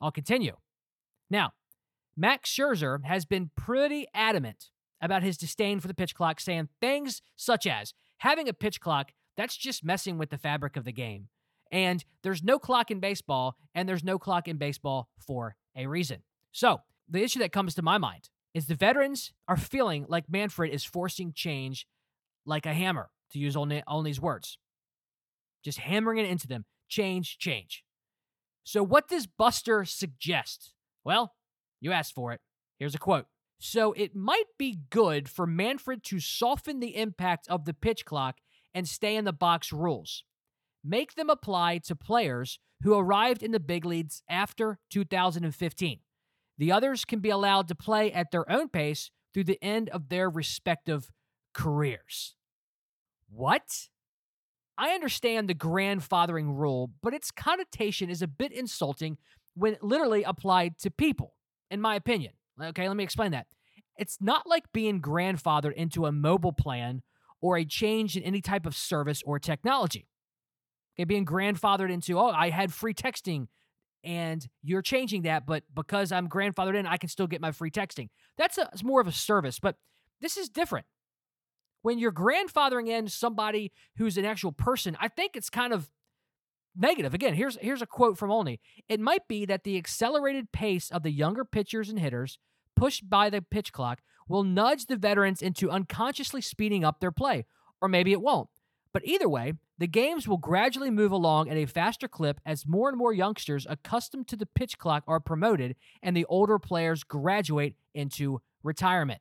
I'll 0.00 0.10
continue. 0.10 0.56
Now, 1.30 1.52
Max 2.16 2.54
Scherzer 2.54 3.04
has 3.04 3.24
been 3.24 3.50
pretty 3.56 4.06
adamant 4.12 4.66
about 5.00 5.22
his 5.22 5.36
disdain 5.36 5.80
for 5.80 5.88
the 5.88 5.94
pitch 5.94 6.14
clock, 6.14 6.40
saying 6.40 6.68
things 6.80 7.22
such 7.36 7.66
as 7.66 7.94
having 8.18 8.48
a 8.48 8.52
pitch 8.52 8.80
clock, 8.80 9.12
that's 9.36 9.56
just 9.56 9.84
messing 9.84 10.18
with 10.18 10.30
the 10.30 10.38
fabric 10.38 10.76
of 10.76 10.84
the 10.84 10.92
game. 10.92 11.28
And 11.70 12.04
there's 12.22 12.42
no 12.42 12.58
clock 12.58 12.90
in 12.90 12.98
baseball, 12.98 13.56
and 13.74 13.88
there's 13.88 14.04
no 14.04 14.18
clock 14.18 14.48
in 14.48 14.56
baseball 14.56 15.08
for 15.18 15.56
a 15.76 15.86
reason. 15.86 16.22
So, 16.52 16.80
the 17.08 17.22
issue 17.22 17.38
that 17.40 17.52
comes 17.52 17.74
to 17.74 17.82
my 17.82 17.98
mind 17.98 18.30
is 18.54 18.66
the 18.66 18.74
veterans 18.74 19.32
are 19.46 19.56
feeling 19.56 20.06
like 20.08 20.28
Manfred 20.28 20.72
is 20.72 20.84
forcing 20.84 21.32
change 21.32 21.86
like 22.44 22.66
a 22.66 22.74
hammer, 22.74 23.10
to 23.32 23.38
use 23.38 23.56
Olney's 23.56 24.20
words. 24.20 24.58
Just 25.62 25.78
hammering 25.78 26.18
it 26.18 26.28
into 26.28 26.46
them. 26.46 26.64
Change, 26.88 27.38
change. 27.38 27.84
So, 28.64 28.82
what 28.82 29.08
does 29.08 29.26
Buster 29.26 29.84
suggest? 29.84 30.72
Well, 31.04 31.34
you 31.80 31.92
asked 31.92 32.14
for 32.14 32.32
it. 32.32 32.40
Here's 32.78 32.94
a 32.94 32.98
quote. 32.98 33.26
So, 33.58 33.92
it 33.92 34.14
might 34.14 34.44
be 34.58 34.78
good 34.90 35.28
for 35.28 35.46
Manfred 35.46 36.04
to 36.04 36.20
soften 36.20 36.80
the 36.80 36.96
impact 36.96 37.48
of 37.48 37.64
the 37.64 37.74
pitch 37.74 38.04
clock 38.04 38.36
and 38.72 38.88
stay 38.88 39.16
in 39.16 39.24
the 39.24 39.32
box 39.32 39.72
rules 39.72 40.24
make 40.84 41.14
them 41.14 41.30
apply 41.30 41.78
to 41.78 41.94
players 41.96 42.58
who 42.82 42.96
arrived 42.96 43.42
in 43.42 43.52
the 43.52 43.60
big 43.60 43.84
leagues 43.84 44.22
after 44.28 44.78
2015. 44.90 46.00
The 46.56 46.72
others 46.72 47.04
can 47.04 47.20
be 47.20 47.30
allowed 47.30 47.68
to 47.68 47.74
play 47.74 48.12
at 48.12 48.30
their 48.30 48.50
own 48.50 48.68
pace 48.68 49.10
through 49.32 49.44
the 49.44 49.62
end 49.62 49.88
of 49.90 50.08
their 50.08 50.30
respective 50.30 51.10
careers. 51.54 52.34
What? 53.30 53.88
I 54.76 54.90
understand 54.90 55.48
the 55.48 55.54
grandfathering 55.54 56.56
rule, 56.56 56.90
but 57.02 57.14
its 57.14 57.30
connotation 57.30 58.10
is 58.10 58.22
a 58.22 58.28
bit 58.28 58.52
insulting 58.52 59.18
when 59.54 59.76
literally 59.82 60.22
applied 60.22 60.78
to 60.78 60.90
people, 60.90 61.34
in 61.70 61.80
my 61.80 61.96
opinion. 61.96 62.32
Okay, 62.60 62.88
let 62.88 62.96
me 62.96 63.04
explain 63.04 63.32
that. 63.32 63.46
It's 63.96 64.18
not 64.20 64.46
like 64.46 64.64
being 64.72 65.00
grandfathered 65.00 65.74
into 65.74 66.06
a 66.06 66.12
mobile 66.12 66.52
plan 66.52 67.02
or 67.40 67.56
a 67.56 67.64
change 67.64 68.16
in 68.16 68.22
any 68.22 68.40
type 68.40 68.66
of 68.66 68.76
service 68.76 69.22
or 69.24 69.38
technology. 69.38 70.06
Okay, 70.96 71.04
being 71.04 71.26
grandfathered 71.26 71.90
into, 71.90 72.18
oh, 72.18 72.28
I 72.28 72.50
had 72.50 72.72
free 72.72 72.94
texting 72.94 73.46
and 74.04 74.46
you're 74.62 74.82
changing 74.82 75.22
that, 75.22 75.46
but 75.46 75.64
because 75.74 76.12
I'm 76.12 76.28
grandfathered 76.28 76.76
in, 76.76 76.86
I 76.86 76.96
can 76.96 77.08
still 77.08 77.26
get 77.26 77.40
my 77.40 77.52
free 77.52 77.70
texting. 77.70 78.08
That's 78.36 78.58
a, 78.58 78.68
it's 78.72 78.84
more 78.84 79.00
of 79.00 79.06
a 79.06 79.12
service, 79.12 79.58
but 79.58 79.76
this 80.20 80.36
is 80.36 80.48
different. 80.48 80.86
When 81.82 81.98
you're 81.98 82.12
grandfathering 82.12 82.88
in 82.88 83.08
somebody 83.08 83.72
who's 83.96 84.16
an 84.16 84.24
actual 84.24 84.52
person, 84.52 84.96
I 85.00 85.08
think 85.08 85.36
it's 85.36 85.50
kind 85.50 85.72
of 85.72 85.90
negative. 86.76 87.14
Again, 87.14 87.34
here's 87.34 87.56
here's 87.60 87.82
a 87.82 87.86
quote 87.86 88.18
from 88.18 88.30
Olney. 88.30 88.60
It 88.88 89.00
might 89.00 89.26
be 89.28 89.44
that 89.46 89.64
the 89.64 89.76
accelerated 89.76 90.52
pace 90.52 90.90
of 90.90 91.02
the 91.02 91.10
younger 91.10 91.44
pitchers 91.44 91.88
and 91.88 91.98
hitters, 91.98 92.38
pushed 92.78 93.10
by 93.10 93.28
the 93.28 93.42
pitch 93.42 93.72
clock, 93.72 94.00
will 94.28 94.44
nudge 94.44 94.86
the 94.86 94.96
veterans 94.96 95.42
into 95.42 95.70
unconsciously 95.70 96.40
speeding 96.40 96.84
up 96.84 97.00
their 97.00 97.10
play, 97.10 97.44
or 97.80 97.88
maybe 97.88 98.12
it 98.12 98.20
won't. 98.20 98.48
But 98.92 99.04
either 99.04 99.28
way, 99.28 99.54
the 99.78 99.86
games 99.86 100.26
will 100.26 100.38
gradually 100.38 100.90
move 100.90 101.12
along 101.12 101.48
at 101.48 101.56
a 101.56 101.66
faster 101.66 102.08
clip 102.08 102.40
as 102.46 102.66
more 102.66 102.88
and 102.88 102.98
more 102.98 103.12
youngsters 103.12 103.66
accustomed 103.68 104.28
to 104.28 104.36
the 104.36 104.46
pitch 104.46 104.78
clock 104.78 105.04
are 105.06 105.20
promoted 105.20 105.76
and 106.02 106.16
the 106.16 106.24
older 106.26 106.58
players 106.58 107.04
graduate 107.04 107.74
into 107.94 108.40
retirement. 108.62 109.20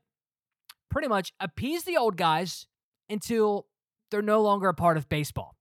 Pretty 0.89 1.07
much 1.07 1.33
appease 1.39 1.83
the 1.83 1.97
old 1.97 2.15
guys 2.15 2.65
until 3.09 3.67
they're 4.09 4.21
no 4.21 4.41
longer 4.41 4.69
a 4.69 4.73
part 4.73 4.97
of 4.97 5.09
baseball. 5.09 5.55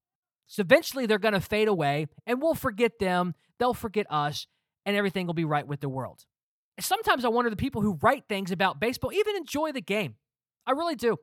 So 0.47 0.61
eventually 0.61 1.07
they're 1.07 1.19
going 1.19 1.35
to 1.35 1.41
fade 1.41 1.69
away 1.69 2.07
and 2.27 2.41
we'll 2.41 2.55
forget 2.55 2.99
them, 2.99 3.35
they'll 3.59 3.75
forget 3.75 4.07
us, 4.09 4.47
and 4.85 4.97
everything 4.97 5.27
will 5.27 5.35
be 5.35 5.45
right 5.45 5.67
with 5.67 5.81
the 5.81 5.89
world. 5.89 6.25
Sometimes 6.79 7.25
I 7.25 7.29
wonder 7.29 7.51
the 7.51 7.57
people 7.57 7.83
who 7.83 7.99
write 8.03 8.25
things 8.29 8.51
about 8.51 8.81
baseball 8.81 9.13
even 9.13 9.37
enjoy 9.37 9.73
the 9.73 9.81
game. 9.81 10.17
I 10.67 10.73
really 10.73 10.97
do. 10.97 11.17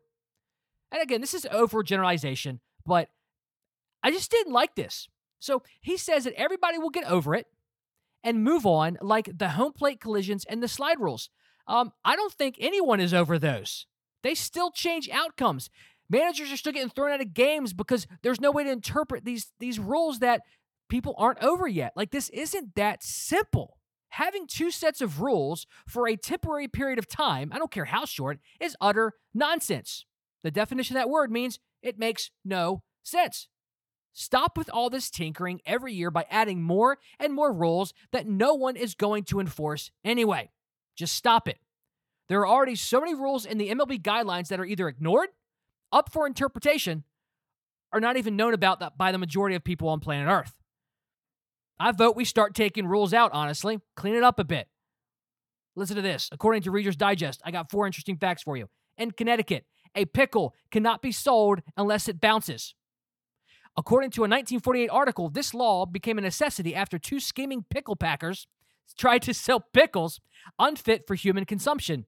And 0.92 1.02
again, 1.02 1.22
this 1.22 1.34
is 1.34 1.46
overgeneralization, 1.52 2.60
but 2.86 3.10
I 4.04 4.12
just 4.12 4.32
didn't 4.32 4.54
like 4.54 4.76
this. 4.76 5.08
So 5.40 5.64
he 5.82 5.98
says 5.98 6.24
that 6.24 6.34
everybody 6.36 6.78
will 6.78 6.90
get 6.90 7.06
over 7.06 7.36
it 7.36 7.48
and 8.24 8.44
move 8.44 8.66
on, 8.66 8.98
like 9.02 9.38
the 9.38 9.50
home 9.50 9.74
plate 9.74 10.00
collisions 10.00 10.46
and 10.46 10.64
the 10.64 10.68
slide 10.68 11.00
rules. 11.00 11.30
Um, 11.68 11.92
I 12.04 12.16
don't 12.16 12.34
think 12.34 12.56
anyone 12.60 13.00
is 13.00 13.14
over 13.14 13.38
those. 13.38 13.86
They 14.22 14.36
still 14.36 14.72
change 14.72 15.10
outcomes. 15.10 15.70
Managers 16.10 16.52
are 16.52 16.58
still 16.58 16.74
getting 16.74 16.90
thrown 16.90 17.12
out 17.12 17.22
of 17.22 17.34
games 17.34 17.74
because 17.74 18.08
there's 18.22 18.42
no 18.42 18.52
way 18.52 18.64
to 18.64 18.72
interpret 18.72 19.26
these 19.26 19.52
these 19.60 19.80
rules 19.80 20.20
that 20.20 20.42
people 20.90 21.16
aren't 21.18 21.44
over 21.44 21.68
yet. 21.68 21.94
Like 21.96 22.12
this 22.12 22.30
isn't 22.30 22.76
that 22.76 23.04
simple. 23.04 23.78
Having 24.14 24.46
two 24.46 24.70
sets 24.70 25.02
of 25.02 25.22
rules 25.22 25.66
for 25.88 26.08
a 26.08 26.16
temporary 26.16 26.68
period 26.68 27.00
of 27.00 27.08
time, 27.08 27.50
I 27.52 27.58
don't 27.58 27.72
care 27.72 27.86
how 27.86 28.06
short, 28.06 28.38
is 28.60 28.78
utter 28.80 29.14
nonsense. 29.34 30.06
The 30.44 30.52
definition 30.52 30.96
of 30.96 31.02
that 31.02 31.10
word 31.10 31.32
means 31.32 31.58
it 31.82 31.98
makes 31.98 32.30
no 32.46 32.84
sense. 33.02 33.48
Stop 34.14 34.56
with 34.56 34.70
all 34.72 34.92
this 34.92 35.10
tinkering 35.10 35.62
every 35.66 35.94
year 35.94 36.12
by 36.12 36.28
adding 36.30 36.62
more 36.62 37.00
and 37.20 37.34
more 37.34 37.52
rules 37.52 37.92
that 38.12 38.28
no 38.28 38.54
one 38.54 38.76
is 38.76 38.94
going 38.94 39.24
to 39.24 39.40
enforce 39.40 39.90
anyway. 40.06 40.52
Just 40.96 41.16
stop 41.16 41.48
it. 41.48 41.58
There 42.30 42.40
are 42.42 42.48
already 42.48 42.76
so 42.76 43.00
many 43.00 43.16
rules 43.16 43.48
in 43.48 43.58
the 43.58 43.72
MLB 43.72 44.04
guidelines 44.04 44.50
that 44.50 44.60
are 44.60 44.66
either 44.66 44.88
ignored, 44.88 45.30
up 45.92 46.14
for 46.14 46.28
interpretation, 46.28 47.04
or 47.92 48.00
not 48.00 48.18
even 48.18 48.36
known 48.36 48.54
about 48.54 48.96
by 48.96 49.12
the 49.12 49.18
majority 49.18 49.56
of 49.56 49.64
people 49.64 49.90
on 49.90 50.00
planet 50.00 50.30
Earth. 50.30 50.54
I 51.80 51.92
vote 51.92 52.16
we 52.16 52.26
start 52.26 52.56
taking 52.56 52.88
rules 52.88 53.14
out, 53.14 53.32
honestly. 53.34 53.80
Clean 53.96 54.16
it 54.16 54.24
up 54.24 54.40
a 54.40 54.44
bit. 54.44 54.68
Listen 55.76 55.96
to 55.96 56.02
this. 56.02 56.30
According 56.32 56.62
to 56.64 56.72
Reader's 56.72 56.96
Digest, 56.96 57.42
I 57.44 57.52
got 57.52 57.72
four 57.72 57.86
interesting 57.86 58.18
facts 58.18 58.44
for 58.44 58.56
you. 58.56 58.70
In 58.98 59.12
Connecticut, 59.12 59.66
a 59.96 60.06
pickle 60.06 60.54
cannot 60.72 61.02
be 61.02 61.12
sold 61.12 61.62
unless 61.76 62.08
it 62.08 62.22
bounces. 62.22 62.76
According 63.76 64.12
to 64.12 64.22
a 64.22 64.30
1948 64.30 64.88
article, 64.90 65.30
this 65.30 65.54
law 65.54 65.86
became 65.86 66.20
a 66.20 66.22
necessity 66.22 66.76
after 66.76 67.00
two 67.00 67.20
scheming 67.20 67.66
pickle 67.70 67.96
packers 67.96 68.48
tried 68.98 69.24
to 69.24 69.34
sell 69.34 69.60
pickles 69.74 70.20
unfit 70.60 71.08
for 71.08 71.16
human 71.16 71.46
consumption. 71.46 72.06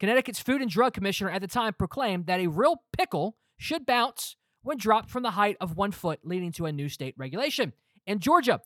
Connecticut's 0.00 0.40
Food 0.40 0.60
and 0.60 0.70
Drug 0.70 0.92
Commissioner 0.92 1.30
at 1.30 1.40
the 1.40 1.46
time 1.46 1.74
proclaimed 1.74 2.26
that 2.26 2.40
a 2.40 2.48
real 2.48 2.82
pickle 2.96 3.36
should 3.56 3.86
bounce 3.86 4.36
when 4.62 4.76
dropped 4.76 5.10
from 5.10 5.22
the 5.22 5.32
height 5.32 5.56
of 5.60 5.76
one 5.76 5.92
foot, 5.92 6.20
leading 6.24 6.50
to 6.52 6.66
a 6.66 6.72
new 6.72 6.88
state 6.88 7.14
regulation. 7.16 7.72
In 8.06 8.18
Georgia, 8.18 8.60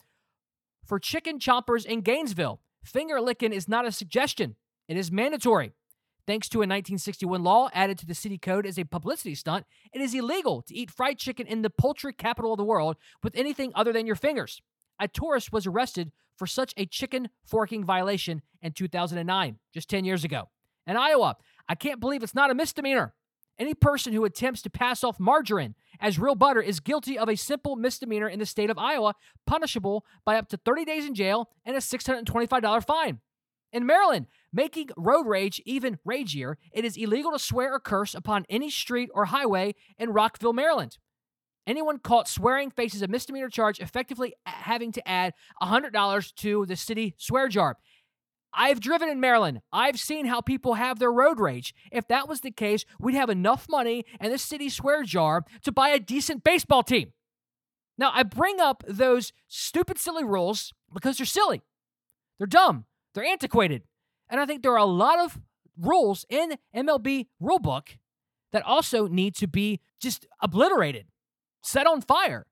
for 0.85 0.99
chicken 0.99 1.39
chompers 1.39 1.85
in 1.85 2.01
Gainesville, 2.01 2.59
finger 2.83 3.21
licking 3.21 3.53
is 3.53 3.67
not 3.67 3.85
a 3.85 3.91
suggestion, 3.91 4.55
it 4.87 4.97
is 4.97 5.11
mandatory. 5.11 5.71
Thanks 6.27 6.49
to 6.49 6.57
a 6.57 6.67
1961 6.67 7.43
law 7.43 7.69
added 7.73 7.97
to 7.99 8.05
the 8.05 8.13
city 8.13 8.37
code 8.37 8.65
as 8.65 8.77
a 8.77 8.83
publicity 8.83 9.33
stunt, 9.33 9.65
it 9.93 10.01
is 10.01 10.13
illegal 10.13 10.61
to 10.63 10.75
eat 10.75 10.91
fried 10.91 11.17
chicken 11.17 11.47
in 11.47 11.61
the 11.61 11.69
poultry 11.69 12.13
capital 12.13 12.53
of 12.53 12.57
the 12.57 12.63
world 12.63 12.97
with 13.23 13.35
anything 13.35 13.71
other 13.73 13.93
than 13.93 14.05
your 14.05 14.15
fingers. 14.15 14.61
A 14.99 15.07
tourist 15.07 15.51
was 15.51 15.65
arrested 15.65 16.11
for 16.37 16.45
such 16.45 16.73
a 16.77 16.85
chicken 16.85 17.29
forking 17.45 17.83
violation 17.83 18.41
in 18.61 18.73
2009, 18.73 19.57
just 19.73 19.89
10 19.89 20.05
years 20.05 20.23
ago. 20.23 20.49
In 20.85 20.97
Iowa, 20.97 21.37
I 21.67 21.75
can't 21.75 21.99
believe 21.99 22.23
it's 22.23 22.35
not 22.35 22.51
a 22.51 22.55
misdemeanor. 22.55 23.13
Any 23.59 23.73
person 23.73 24.13
who 24.13 24.23
attempts 24.23 24.61
to 24.61 24.69
pass 24.69 25.03
off 25.03 25.19
margarine 25.19 25.75
as 25.99 26.17
real 26.17 26.35
butter 26.35 26.61
is 26.61 26.79
guilty 26.79 27.19
of 27.19 27.27
a 27.27 27.35
simple 27.35 27.75
misdemeanor 27.75 28.29
in 28.29 28.39
the 28.39 28.45
state 28.45 28.69
of 28.69 28.77
Iowa, 28.77 29.15
punishable 29.45 30.05
by 30.25 30.37
up 30.37 30.47
to 30.49 30.57
30 30.57 30.85
days 30.85 31.05
in 31.05 31.13
jail 31.13 31.49
and 31.65 31.75
a 31.75 31.79
$625 31.79 32.85
fine. 32.85 33.19
In 33.73 33.85
Maryland, 33.85 34.27
making 34.53 34.89
road 34.95 35.27
rage 35.27 35.61
even 35.65 35.99
ragier, 36.05 36.57
it 36.71 36.85
is 36.85 36.95
illegal 36.95 37.33
to 37.33 37.39
swear 37.39 37.73
or 37.73 37.79
curse 37.81 38.15
upon 38.15 38.45
any 38.49 38.69
street 38.69 39.09
or 39.13 39.25
highway 39.25 39.75
in 39.97 40.11
Rockville, 40.11 40.53
Maryland. 40.53 40.97
Anyone 41.67 41.99
caught 41.99 42.27
swearing 42.27 42.71
faces 42.71 43.03
a 43.03 43.07
misdemeanor 43.07 43.49
charge, 43.49 43.79
effectively 43.79 44.33
having 44.45 44.91
to 44.93 45.07
add 45.07 45.33
$100 45.61 46.35
to 46.35 46.65
the 46.65 46.75
city 46.75 47.13
swear 47.17 47.47
jar. 47.47 47.77
I've 48.53 48.79
driven 48.79 49.09
in 49.09 49.19
Maryland. 49.19 49.61
I've 49.71 49.99
seen 49.99 50.25
how 50.25 50.41
people 50.41 50.75
have 50.75 50.99
their 50.99 51.11
road 51.11 51.39
rage. 51.39 51.73
If 51.91 52.07
that 52.07 52.27
was 52.27 52.41
the 52.41 52.51
case, 52.51 52.85
we'd 52.99 53.15
have 53.15 53.29
enough 53.29 53.67
money 53.69 54.05
and 54.19 54.33
the 54.33 54.37
city 54.37 54.69
swear 54.69 55.03
jar 55.03 55.45
to 55.63 55.71
buy 55.71 55.89
a 55.89 55.99
decent 55.99 56.43
baseball 56.43 56.83
team. 56.83 57.13
Now, 57.97 58.11
I 58.13 58.23
bring 58.23 58.59
up 58.59 58.83
those 58.87 59.33
stupid, 59.47 59.97
silly 59.97 60.23
rules 60.23 60.73
because 60.93 61.17
they're 61.17 61.25
silly. 61.25 61.61
They're 62.37 62.47
dumb. 62.47 62.85
They're 63.13 63.25
antiquated. 63.25 63.83
And 64.29 64.39
I 64.39 64.45
think 64.45 64.63
there 64.63 64.71
are 64.73 64.77
a 64.77 64.85
lot 64.85 65.19
of 65.19 65.39
rules 65.77 66.25
in 66.29 66.57
MLB 66.75 67.27
rulebook 67.41 67.97
that 68.51 68.63
also 68.65 69.07
need 69.07 69.35
to 69.35 69.47
be 69.47 69.81
just 69.99 70.25
obliterated, 70.41 71.07
set 71.61 71.87
on 71.87 72.01
fire. 72.01 72.45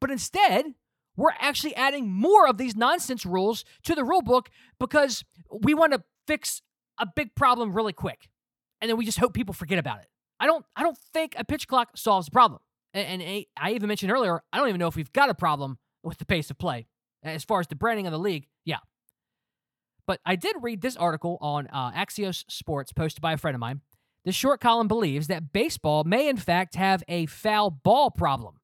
But 0.00 0.10
instead, 0.10 0.74
we're 1.18 1.34
actually 1.40 1.74
adding 1.74 2.10
more 2.10 2.48
of 2.48 2.56
these 2.56 2.76
nonsense 2.76 3.26
rules 3.26 3.64
to 3.82 3.94
the 3.94 4.02
rulebook 4.02 4.46
because 4.78 5.24
we 5.50 5.74
want 5.74 5.92
to 5.92 6.02
fix 6.26 6.62
a 6.98 7.06
big 7.14 7.34
problem 7.34 7.72
really 7.72 7.92
quick. 7.92 8.28
And 8.80 8.88
then 8.88 8.96
we 8.96 9.04
just 9.04 9.18
hope 9.18 9.34
people 9.34 9.52
forget 9.52 9.78
about 9.78 9.98
it. 9.98 10.06
I 10.38 10.46
don't 10.46 10.64
I 10.76 10.84
don't 10.84 10.96
think 11.12 11.34
a 11.36 11.44
pitch 11.44 11.66
clock 11.66 11.96
solves 11.96 12.26
the 12.26 12.30
problem. 12.30 12.60
And, 12.94 13.20
and 13.20 13.44
I 13.56 13.72
even 13.72 13.88
mentioned 13.88 14.12
earlier, 14.12 14.40
I 14.52 14.58
don't 14.58 14.68
even 14.68 14.78
know 14.78 14.86
if 14.86 14.96
we've 14.96 15.12
got 15.12 15.28
a 15.28 15.34
problem 15.34 15.78
with 16.02 16.18
the 16.18 16.24
pace 16.24 16.50
of 16.50 16.58
play. 16.58 16.86
As 17.24 17.42
far 17.42 17.58
as 17.58 17.66
the 17.66 17.74
branding 17.74 18.06
of 18.06 18.12
the 18.12 18.18
league, 18.18 18.46
yeah, 18.64 18.78
but 20.06 20.20
I 20.24 20.36
did 20.36 20.54
read 20.62 20.80
this 20.80 20.96
article 20.96 21.36
on 21.40 21.66
uh, 21.72 21.90
Axios 21.90 22.44
Sports 22.48 22.92
posted 22.92 23.20
by 23.20 23.32
a 23.32 23.36
friend 23.36 23.56
of 23.56 23.60
mine. 23.60 23.80
This 24.24 24.36
short 24.36 24.60
column 24.60 24.86
believes 24.86 25.26
that 25.26 25.52
baseball 25.52 26.04
may, 26.04 26.28
in 26.28 26.36
fact, 26.36 26.76
have 26.76 27.02
a 27.08 27.26
foul 27.26 27.70
ball 27.70 28.10
problem. 28.12 28.60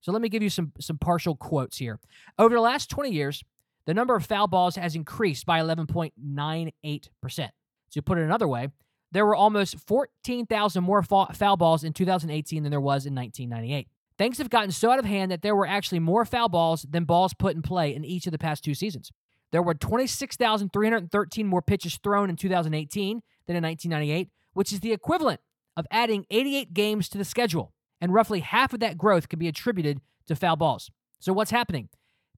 So 0.00 0.12
let 0.12 0.22
me 0.22 0.28
give 0.28 0.42
you 0.42 0.50
some, 0.50 0.72
some 0.80 0.98
partial 0.98 1.36
quotes 1.36 1.78
here. 1.78 1.98
Over 2.38 2.54
the 2.54 2.60
last 2.60 2.90
20 2.90 3.10
years, 3.10 3.42
the 3.86 3.94
number 3.94 4.14
of 4.16 4.26
foul 4.26 4.48
balls 4.48 4.76
has 4.76 4.94
increased 4.94 5.46
by 5.46 5.60
11.98%. 5.60 7.48
To 7.92 8.02
put 8.02 8.18
it 8.18 8.24
another 8.24 8.48
way, 8.48 8.68
there 9.12 9.24
were 9.24 9.36
almost 9.36 9.78
14,000 9.86 10.82
more 10.82 11.02
foul 11.02 11.56
balls 11.56 11.84
in 11.84 11.92
2018 11.92 12.62
than 12.62 12.70
there 12.70 12.80
was 12.80 13.06
in 13.06 13.14
1998. 13.14 13.88
Things 14.18 14.38
have 14.38 14.50
gotten 14.50 14.70
so 14.70 14.90
out 14.90 14.98
of 14.98 15.04
hand 15.04 15.30
that 15.30 15.42
there 15.42 15.54
were 15.54 15.66
actually 15.66 16.00
more 16.00 16.24
foul 16.24 16.48
balls 16.48 16.86
than 16.88 17.04
balls 17.04 17.34
put 17.34 17.54
in 17.54 17.62
play 17.62 17.94
in 17.94 18.04
each 18.04 18.26
of 18.26 18.32
the 18.32 18.38
past 18.38 18.64
two 18.64 18.74
seasons. 18.74 19.12
There 19.52 19.62
were 19.62 19.74
26,313 19.74 21.46
more 21.46 21.62
pitches 21.62 21.98
thrown 22.02 22.30
in 22.30 22.36
2018 22.36 23.22
than 23.46 23.56
in 23.56 23.62
1998, 23.62 24.30
which 24.54 24.72
is 24.72 24.80
the 24.80 24.92
equivalent 24.92 25.40
of 25.76 25.86
adding 25.90 26.26
88 26.30 26.74
games 26.74 27.08
to 27.10 27.18
the 27.18 27.24
schedule. 27.24 27.72
And 28.00 28.12
roughly 28.12 28.40
half 28.40 28.72
of 28.72 28.80
that 28.80 28.98
growth 28.98 29.28
can 29.28 29.38
be 29.38 29.48
attributed 29.48 30.00
to 30.26 30.36
foul 30.36 30.56
balls. 30.56 30.90
So, 31.18 31.32
what's 31.32 31.50
happening? 31.50 31.88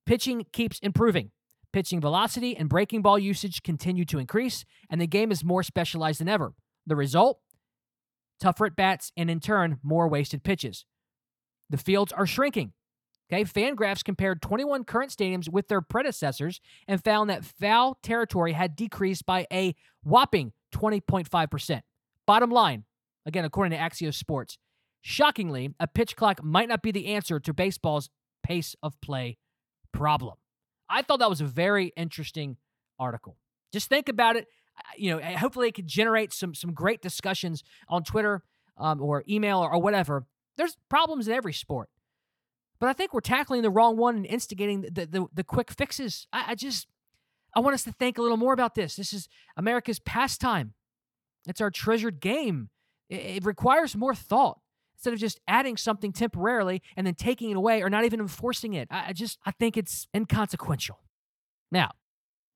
Pitching 0.07 0.47
keeps 0.53 0.79
improving. 0.81 1.31
Pitching 1.73 2.01
velocity 2.01 2.57
and 2.57 2.68
breaking 2.68 3.03
ball 3.03 3.18
usage 3.18 3.62
continue 3.62 4.05
to 4.07 4.18
increase, 4.18 4.64
and 4.88 5.01
the 5.01 5.07
game 5.07 5.31
is 5.31 5.44
more 5.44 5.62
specialized 5.62 6.21
than 6.21 6.29
ever. 6.29 6.55
The 6.87 6.97
result? 6.97 7.40
Tougher 8.40 8.66
at 8.66 8.77
bats, 8.77 9.12
and 9.16 9.31
in 9.31 9.40
turn, 9.40 9.79
more 9.83 10.09
wasted 10.09 10.44
pitches. 10.44 10.87
The 11.68 11.77
fields 11.77 12.12
are 12.12 12.27
shrinking. 12.27 12.73
Okay, 13.31 13.44
Fangraphs 13.44 14.03
compared 14.03 14.40
21 14.40 14.85
current 14.85 15.11
stadiums 15.11 15.51
with 15.51 15.68
their 15.68 15.83
predecessors 15.83 16.61
and 16.87 17.03
found 17.03 17.29
that 17.29 17.44
foul 17.44 17.99
territory 18.03 18.53
had 18.53 18.75
decreased 18.75 19.27
by 19.27 19.47
a 19.53 19.75
whopping 20.03 20.53
20.5%. 20.73 21.83
Bottom 22.27 22.51
line, 22.51 22.85
again, 23.27 23.44
according 23.44 23.77
to 23.77 23.83
Axios 23.83 24.14
Sports, 24.14 24.57
shockingly, 25.02 25.74
a 25.80 25.87
pitch 25.87 26.16
clock 26.16 26.42
might 26.42 26.68
not 26.68 26.82
be 26.82 26.90
the 26.90 27.06
answer 27.06 27.40
to 27.40 27.52
baseball's 27.52 28.11
pace 28.42 28.74
of 28.82 29.00
play 29.00 29.38
problem. 29.92 30.37
I 30.88 31.02
thought 31.02 31.18
that 31.18 31.30
was 31.30 31.40
a 31.40 31.46
very 31.46 31.92
interesting 31.96 32.56
article. 32.98 33.37
Just 33.72 33.88
think 33.88 34.08
about 34.08 34.37
it. 34.37 34.46
You 34.96 35.11
know, 35.11 35.37
hopefully 35.37 35.68
it 35.68 35.74
could 35.74 35.88
generate 35.88 36.32
some 36.32 36.54
some 36.54 36.72
great 36.72 37.02
discussions 37.02 37.64
on 37.88 38.04
Twitter 38.04 38.42
um, 38.76 39.02
or 39.02 39.24
email 39.28 39.58
or, 39.58 39.72
or 39.72 39.82
whatever. 39.82 40.26
There's 40.56 40.76
problems 40.88 41.28
in 41.28 41.34
every 41.34 41.52
sport. 41.52 41.88
But 42.80 42.88
I 42.88 42.92
think 42.92 43.12
we're 43.12 43.20
tackling 43.20 43.62
the 43.62 43.70
wrong 43.70 43.96
one 43.96 44.16
and 44.16 44.26
instigating 44.26 44.82
the, 44.82 45.06
the, 45.06 45.26
the 45.34 45.44
quick 45.44 45.72
fixes. 45.72 46.28
I, 46.32 46.52
I 46.52 46.54
just, 46.54 46.87
I 47.54 47.61
want 47.61 47.74
us 47.74 47.82
to 47.84 47.92
think 47.92 48.18
a 48.18 48.22
little 48.22 48.37
more 48.37 48.52
about 48.52 48.76
this. 48.76 48.94
This 48.94 49.12
is 49.12 49.28
America's 49.56 49.98
pastime. 49.98 50.74
It's 51.48 51.61
our 51.61 51.70
treasured 51.70 52.20
game. 52.20 52.70
It, 53.08 53.16
it 53.16 53.44
requires 53.44 53.96
more 53.96 54.14
thought 54.14 54.61
instead 54.98 55.12
of 55.12 55.20
just 55.20 55.40
adding 55.46 55.76
something 55.76 56.12
temporarily 56.12 56.82
and 56.96 57.06
then 57.06 57.14
taking 57.14 57.50
it 57.50 57.56
away 57.56 57.82
or 57.82 57.88
not 57.88 58.04
even 58.04 58.18
enforcing 58.18 58.74
it. 58.74 58.88
I, 58.90 59.08
I 59.08 59.12
just, 59.12 59.38
I 59.46 59.52
think 59.52 59.76
it's 59.76 60.08
inconsequential. 60.12 60.98
Now, 61.70 61.92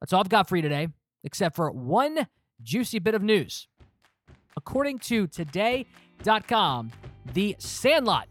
that's 0.01 0.13
all 0.13 0.21
I've 0.21 0.29
got 0.29 0.49
for 0.49 0.57
you 0.57 0.63
today, 0.63 0.89
except 1.23 1.55
for 1.55 1.71
one 1.71 2.27
juicy 2.61 2.99
bit 2.99 3.15
of 3.15 3.23
news. 3.23 3.69
According 4.57 4.99
to 5.01 5.29
today.com, 5.29 6.91
The 7.33 7.55
Sandlot 7.59 8.27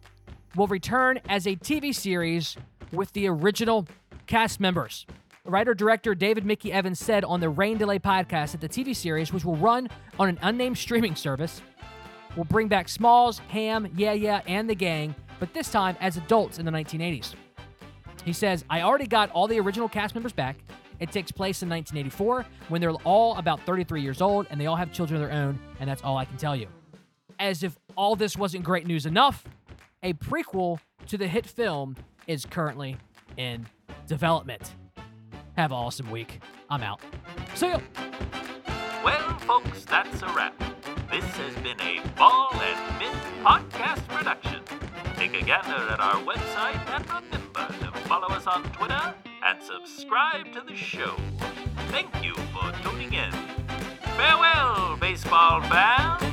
will 0.55 0.67
return 0.67 1.21
as 1.29 1.47
a 1.47 1.55
TV 1.55 1.95
series 1.95 2.57
with 2.91 3.13
the 3.13 3.27
original 3.27 3.87
cast 4.27 4.59
members. 4.59 5.05
Writer 5.45 5.73
director 5.73 6.13
David 6.13 6.45
Mickey 6.45 6.71
Evans 6.71 6.99
said 6.99 7.23
on 7.23 7.39
the 7.39 7.49
Rain 7.49 7.77
Delay 7.77 7.97
podcast 7.97 8.51
that 8.51 8.61
the 8.61 8.69
TV 8.69 8.93
series, 8.95 9.31
which 9.31 9.45
will 9.45 9.55
run 9.55 9.89
on 10.19 10.27
an 10.27 10.37
unnamed 10.41 10.77
streaming 10.77 11.15
service, 11.15 11.61
will 12.35 12.45
bring 12.45 12.67
back 12.67 12.89
Smalls, 12.89 13.39
Ham, 13.49 13.91
Yeah 13.95 14.13
Yeah, 14.13 14.41
and 14.47 14.69
the 14.69 14.75
gang, 14.75 15.15
but 15.39 15.53
this 15.53 15.71
time 15.71 15.97
as 15.99 16.17
adults 16.17 16.59
in 16.59 16.65
the 16.65 16.71
1980s. 16.71 17.35
He 18.23 18.33
says, 18.33 18.63
I 18.69 18.81
already 18.81 19.07
got 19.07 19.31
all 19.31 19.47
the 19.47 19.59
original 19.59 19.89
cast 19.89 20.13
members 20.13 20.33
back. 20.33 20.57
It 20.99 21.11
takes 21.11 21.31
place 21.31 21.63
in 21.63 21.69
1984 21.69 22.45
when 22.69 22.79
they're 22.79 22.91
all 22.91 23.35
about 23.37 23.59
33 23.61 24.01
years 24.01 24.21
old 24.21 24.45
and 24.51 24.61
they 24.61 24.67
all 24.67 24.75
have 24.75 24.91
children 24.93 25.21
of 25.21 25.27
their 25.27 25.35
own, 25.35 25.59
and 25.79 25.89
that's 25.89 26.03
all 26.03 26.17
I 26.17 26.25
can 26.25 26.37
tell 26.37 26.55
you. 26.55 26.67
As 27.39 27.63
if 27.63 27.77
all 27.95 28.15
this 28.15 28.37
wasn't 28.37 28.63
great 28.63 28.85
news 28.85 29.07
enough, 29.07 29.43
a 30.03 30.13
prequel 30.13 30.79
to 31.07 31.17
the 31.17 31.27
hit 31.27 31.47
film 31.47 31.95
is 32.27 32.45
currently 32.45 32.97
in 33.37 33.65
development. 34.07 34.73
Have 35.57 35.71
an 35.71 35.77
awesome 35.77 36.09
week. 36.11 36.39
I'm 36.69 36.83
out. 36.83 37.01
See 37.55 37.69
ya. 37.69 37.79
Well, 39.03 39.39
folks, 39.39 39.83
that's 39.85 40.21
a 40.21 40.27
wrap. 40.27 40.70
This 41.11 41.25
has 41.25 41.53
been 41.55 41.81
a 41.81 41.99
Ball 42.15 42.51
and 42.53 42.97
Mitt 42.97 43.11
podcast 43.43 44.07
production. 44.07 44.61
Take 45.17 45.33
a 45.33 45.43
gander 45.43 45.89
at 45.91 45.99
our 45.99 46.15
website 46.23 46.79
and 46.95 47.05
remember 47.05 47.67
to 47.83 47.99
follow 48.07 48.29
us 48.29 48.47
on 48.47 48.63
Twitter 48.71 49.13
and 49.45 49.61
subscribe 49.61 50.53
to 50.53 50.61
the 50.65 50.73
show. 50.73 51.17
Thank 51.89 52.23
you 52.23 52.33
for 52.53 52.71
tuning 52.81 53.11
in. 53.11 53.31
Farewell, 54.15 54.95
baseball 55.01 55.61
fans. 55.63 56.30